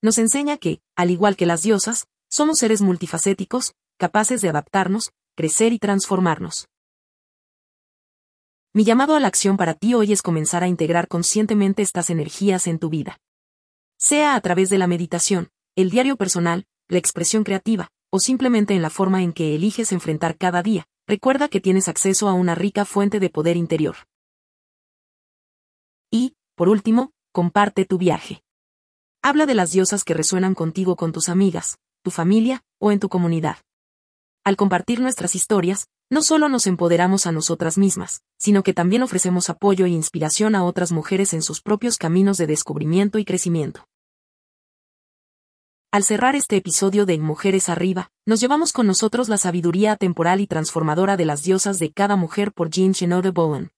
Nos 0.01 0.17
enseña 0.17 0.57
que, 0.57 0.81
al 0.97 1.11
igual 1.11 1.37
que 1.37 1.45
las 1.45 1.63
diosas, 1.63 2.07
somos 2.29 2.59
seres 2.59 2.81
multifacéticos, 2.81 3.73
capaces 3.97 4.41
de 4.41 4.49
adaptarnos, 4.49 5.11
crecer 5.33 5.71
y 5.71 5.79
transformarnos. 5.79 6.67
Mi 8.71 8.83
llamado 8.83 9.15
a 9.15 9.19
la 9.19 9.27
acción 9.27 9.57
para 9.57 9.73
ti 9.73 9.95
hoy 9.95 10.11
es 10.11 10.21
comenzar 10.21 10.63
a 10.63 10.67
integrar 10.67 11.07
conscientemente 11.07 11.81
estas 11.81 12.11
energías 12.11 12.67
en 12.67 12.77
tu 12.77 12.89
vida. 12.89 13.19
Sea 13.97 14.35
a 14.35 14.41
través 14.41 14.69
de 14.69 14.77
la 14.77 14.85
meditación, 14.85 15.49
el 15.75 15.89
diario 15.89 16.17
personal, 16.17 16.67
la 16.87 16.99
expresión 16.99 17.43
creativa, 17.43 17.89
o 18.11 18.19
simplemente 18.19 18.75
en 18.75 18.83
la 18.83 18.91
forma 18.91 19.23
en 19.23 19.33
que 19.33 19.55
eliges 19.55 19.91
enfrentar 19.91 20.37
cada 20.37 20.61
día, 20.61 20.85
recuerda 21.07 21.47
que 21.47 21.59
tienes 21.59 21.87
acceso 21.87 22.27
a 22.27 22.33
una 22.33 22.53
rica 22.53 22.85
fuente 22.85 23.19
de 23.19 23.31
poder 23.31 23.57
interior. 23.57 23.95
Y, 26.11 26.35
por 26.55 26.69
último, 26.69 27.11
comparte 27.31 27.85
tu 27.85 27.97
viaje. 27.97 28.43
Habla 29.23 29.47
de 29.47 29.55
las 29.55 29.71
diosas 29.71 30.03
que 30.03 30.13
resuenan 30.13 30.53
contigo 30.53 30.95
con 30.95 31.11
tus 31.11 31.27
amigas, 31.27 31.79
tu 32.03 32.11
familia, 32.11 32.63
o 32.77 32.91
en 32.91 32.99
tu 32.99 33.09
comunidad. 33.09 33.57
Al 34.43 34.55
compartir 34.57 34.99
nuestras 34.99 35.33
historias, 35.33 35.87
no 36.09 36.23
solo 36.23 36.49
nos 36.49 36.65
empoderamos 36.65 37.27
a 37.27 37.31
nosotras 37.31 37.77
mismas, 37.77 38.23
sino 38.37 38.63
que 38.63 38.73
también 38.73 39.03
ofrecemos 39.03 39.49
apoyo 39.49 39.85
e 39.85 39.89
inspiración 39.89 40.55
a 40.55 40.63
otras 40.63 40.91
mujeres 40.91 41.33
en 41.33 41.41
sus 41.41 41.61
propios 41.61 41.97
caminos 41.97 42.37
de 42.37 42.47
descubrimiento 42.47 43.19
y 43.19 43.25
crecimiento. 43.25 43.85
Al 45.91 46.03
cerrar 46.03 46.35
este 46.35 46.55
episodio 46.55 47.05
de 47.05 47.17
Mujeres 47.17 47.67
Arriba, 47.69 48.11
nos 48.25 48.39
llevamos 48.39 48.73
con 48.73 48.85
nosotros 48.85 49.27
la 49.27 49.37
sabiduría 49.37 49.91
atemporal 49.93 50.39
y 50.39 50.47
transformadora 50.47 51.17
de 51.17 51.25
las 51.25 51.43
diosas 51.43 51.79
de 51.79 51.91
cada 51.91 52.15
mujer 52.15 52.51
por 52.53 52.69
Jean 52.69 52.93
Chenode 52.93 53.31
Bowen. 53.31 53.71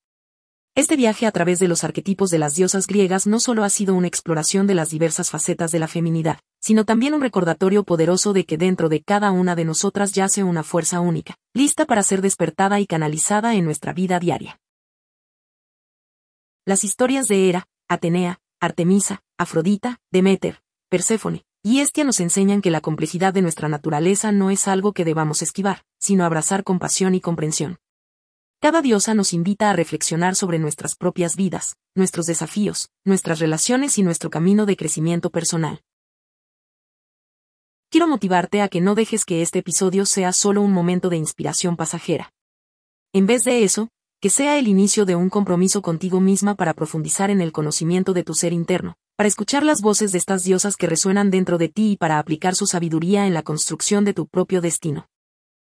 Este 0.76 0.96
viaje 0.96 1.26
a 1.26 1.32
través 1.32 1.60
de 1.60 1.68
los 1.68 1.84
arquetipos 1.84 2.30
de 2.30 2.40
las 2.40 2.56
diosas 2.56 2.88
griegas 2.88 3.28
no 3.28 3.40
solo 3.42 3.64
ha 3.64 3.70
sido 3.70 3.94
una 3.94 4.08
exploración 4.08 4.68
de 4.68 4.76
las 4.76 4.90
diversas 4.90 5.30
facetas 5.30 5.72
de 5.72 5.80
la 5.80 5.88
feminidad, 5.88 6.40
sino 6.62 6.86
también 6.86 7.14
un 7.14 7.22
recordatorio 7.22 7.84
poderoso 7.84 8.34
de 8.34 8.46
que 8.46 8.58
dentro 8.58 8.88
de 8.88 9.02
cada 9.02 9.32
una 9.32 9.56
de 9.56 9.66
nosotras 9.66 10.14
yace 10.14 10.44
una 10.44 10.64
fuerza 10.64 11.00
única, 11.02 11.36
lista 11.54 11.86
para 11.86 12.04
ser 12.04 12.22
despertada 12.22 12.80
y 12.80 12.86
canalizada 12.86 13.56
en 13.56 13.66
nuestra 13.66 13.94
vida 13.94 14.20
diaria. 14.20 14.60
Las 16.66 16.84
historias 16.84 17.28
de 17.28 17.50
Hera, 17.50 17.68
Atenea, 17.90 18.40
Artemisa, 18.60 19.24
Afrodita, 19.38 20.00
Demeter, 20.12 20.62
Perséfone, 20.90 21.44
y 21.64 21.80
Estia 21.80 22.04
nos 22.04 22.20
enseñan 22.20 22.62
que 22.62 22.72
la 22.72 22.82
complejidad 22.82 23.34
de 23.34 23.42
nuestra 23.42 23.68
naturaleza 23.68 24.32
no 24.32 24.52
es 24.52 24.68
algo 24.68 24.94
que 24.94 25.06
debamos 25.06 25.42
esquivar, 25.42 25.84
sino 26.00 26.26
abrazar 26.26 26.64
con 26.64 26.78
pasión 26.78 27.16
y 27.16 27.22
comprensión. 27.22 27.80
Cada 28.62 28.84
diosa 28.84 29.16
nos 29.16 29.34
invita 29.34 29.72
a 29.72 29.74
reflexionar 29.74 30.36
sobre 30.36 30.60
nuestras 30.60 30.96
propias 30.96 31.36
vidas, 31.36 31.78
nuestros 31.96 32.28
desafíos, 32.28 32.90
nuestras 33.04 33.40
relaciones 33.40 33.98
y 33.98 34.04
nuestro 34.04 34.30
camino 34.30 34.68
de 34.68 34.78
crecimiento 34.78 35.32
personal. 35.32 35.82
Motivarte 38.08 38.62
a 38.62 38.68
que 38.68 38.82
no 38.82 38.96
dejes 38.96 39.26
que 39.26 39.42
este 39.42 39.60
episodio 39.60 40.06
sea 40.06 40.34
solo 40.34 40.62
un 40.62 40.74
momento 40.74 41.10
de 41.10 41.18
inspiración 41.18 41.78
pasajera. 41.78 42.34
En 43.14 43.26
vez 43.26 43.44
de 43.44 43.64
eso, 43.64 43.90
que 44.20 44.30
sea 44.30 44.58
el 44.60 44.68
inicio 44.68 45.06
de 45.06 45.16
un 45.16 45.30
compromiso 45.30 45.82
contigo 45.82 46.20
misma 46.20 46.56
para 46.56 46.74
profundizar 46.74 47.30
en 47.30 47.42
el 47.42 47.52
conocimiento 47.52 48.14
de 48.14 48.24
tu 48.24 48.34
ser 48.34 48.54
interno, 48.54 48.96
para 49.18 49.28
escuchar 49.28 49.64
las 49.64 49.82
voces 49.82 50.12
de 50.12 50.18
estas 50.18 50.44
diosas 50.44 50.76
que 50.76 50.88
resuenan 50.88 51.32
dentro 51.32 51.58
de 51.58 51.70
ti 51.70 51.92
y 51.92 51.98
para 51.98 52.20
aplicar 52.20 52.56
su 52.56 52.68
sabiduría 52.68 53.28
en 53.28 53.34
la 53.34 53.44
construcción 53.44 54.04
de 54.04 54.14
tu 54.14 54.28
propio 54.28 54.62
destino. 54.62 55.08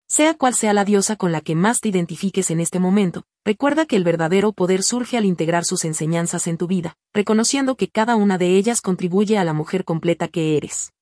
Sea 0.08 0.34
cual 0.34 0.54
sea 0.54 0.74
la 0.74 0.86
diosa 0.86 1.16
con 1.16 1.32
la 1.32 1.42
que 1.42 1.56
más 1.56 1.82
te 1.82 1.90
identifiques 1.90 2.52
en 2.52 2.60
este 2.60 2.80
momento, 2.80 3.24
recuerda 3.46 3.86
que 3.86 3.96
el 3.96 4.04
verdadero 4.04 4.54
poder 4.54 4.84
surge 4.84 5.18
al 5.18 5.26
integrar 5.26 5.66
sus 5.66 5.86
enseñanzas 5.86 6.48
en 6.48 6.58
tu 6.58 6.68
vida, 6.68 6.96
reconociendo 7.14 7.76
que 7.76 7.90
cada 7.90 8.16
una 8.16 8.38
de 8.38 8.56
ellas 8.58 8.82
contribuye 8.82 9.38
a 9.38 9.44
la 9.44 9.54
mujer 9.54 9.86
completa 9.86 10.28
que 10.28 10.56
eres. 10.58 10.93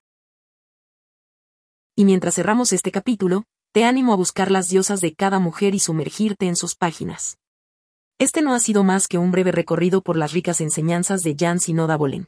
Y 2.02 2.04
mientras 2.04 2.34
cerramos 2.34 2.74
este 2.74 2.92
capítulo, 2.92 3.44
te 3.74 3.84
animo 3.84 4.12
a 4.12 4.16
buscar 4.16 4.50
las 4.50 4.70
diosas 4.70 5.02
de 5.02 5.14
cada 5.14 5.38
mujer 5.38 5.76
y 5.76 5.80
sumergirte 5.80 6.48
en 6.48 6.56
sus 6.56 6.74
páginas. 6.76 7.38
Este 8.18 8.42
no 8.42 8.56
ha 8.56 8.60
sido 8.60 8.84
más 8.84 9.08
que 9.08 9.20
un 9.20 9.30
breve 9.30 9.52
recorrido 9.52 10.02
por 10.02 10.18
las 10.18 10.34
ricas 10.34 10.62
enseñanzas 10.62 11.22
de 11.22 11.36
Jan 11.40 11.60
Sinoda 11.60 11.98
Bolen. 11.98 12.28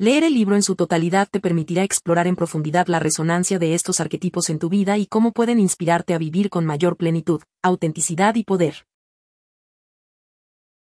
Leer 0.00 0.24
el 0.24 0.34
libro 0.34 0.56
en 0.56 0.64
su 0.64 0.74
totalidad 0.74 1.28
te 1.30 1.38
permitirá 1.38 1.84
explorar 1.84 2.26
en 2.26 2.34
profundidad 2.34 2.88
la 2.88 2.98
resonancia 2.98 3.60
de 3.60 3.74
estos 3.74 4.00
arquetipos 4.00 4.50
en 4.50 4.58
tu 4.58 4.68
vida 4.68 4.98
y 4.98 5.06
cómo 5.06 5.30
pueden 5.30 5.60
inspirarte 5.60 6.12
a 6.12 6.18
vivir 6.18 6.50
con 6.50 6.66
mayor 6.66 6.96
plenitud, 6.96 7.40
autenticidad 7.62 8.34
y 8.34 8.42
poder. 8.42 8.86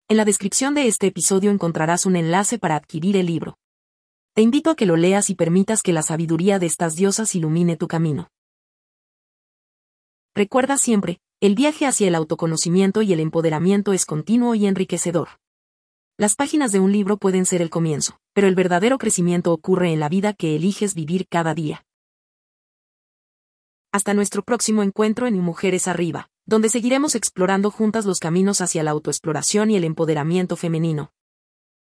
En 0.08 0.16
la 0.16 0.24
descripción 0.24 0.76
de 0.76 0.88
este 0.88 1.08
episodio 1.08 1.52
encontrarás 1.52 2.06
un 2.06 2.16
enlace 2.16 2.58
para 2.58 2.78
adquirir 2.78 3.18
el 3.18 3.26
libro. 3.26 3.58
Te 4.38 4.44
invito 4.44 4.70
a 4.70 4.76
que 4.76 4.86
lo 4.86 4.98
leas 4.98 5.32
y 5.32 5.34
permitas 5.34 5.82
que 5.82 5.94
la 5.94 6.04
sabiduría 6.04 6.60
de 6.60 6.68
estas 6.68 6.96
diosas 6.96 7.34
ilumine 7.34 7.76
tu 7.76 7.88
camino. 7.88 8.30
Recuerda 10.36 10.78
siempre, 10.78 11.18
el 11.42 11.56
viaje 11.56 11.88
hacia 11.88 12.08
el 12.08 12.14
autoconocimiento 12.14 13.02
y 13.02 13.14
el 13.14 13.20
empoderamiento 13.20 13.94
es 13.94 14.06
continuo 14.06 14.54
y 14.54 14.68
enriquecedor. 14.68 15.30
Las 16.20 16.36
páginas 16.36 16.72
de 16.72 16.80
un 16.80 16.92
libro 16.92 17.18
pueden 17.18 17.48
ser 17.48 17.64
el 17.64 17.72
comienzo, 17.72 18.20
pero 18.34 18.48
el 18.48 18.54
verdadero 18.54 19.00
crecimiento 19.00 19.52
ocurre 19.52 19.92
en 19.92 20.00
la 20.00 20.08
vida 20.08 20.34
que 20.34 20.56
eliges 20.56 20.94
vivir 20.94 21.28
cada 21.28 21.56
día. 21.56 21.84
Hasta 23.92 24.14
nuestro 24.14 24.44
próximo 24.44 24.84
encuentro 24.84 25.26
en 25.26 25.40
Mujeres 25.40 25.88
Arriba, 25.88 26.30
donde 26.46 26.70
seguiremos 26.70 27.16
explorando 27.16 27.72
juntas 27.72 28.06
los 28.06 28.20
caminos 28.20 28.62
hacia 28.62 28.84
la 28.84 28.92
autoexploración 28.92 29.72
y 29.72 29.78
el 29.78 29.84
empoderamiento 29.84 30.56
femenino. 30.56 31.12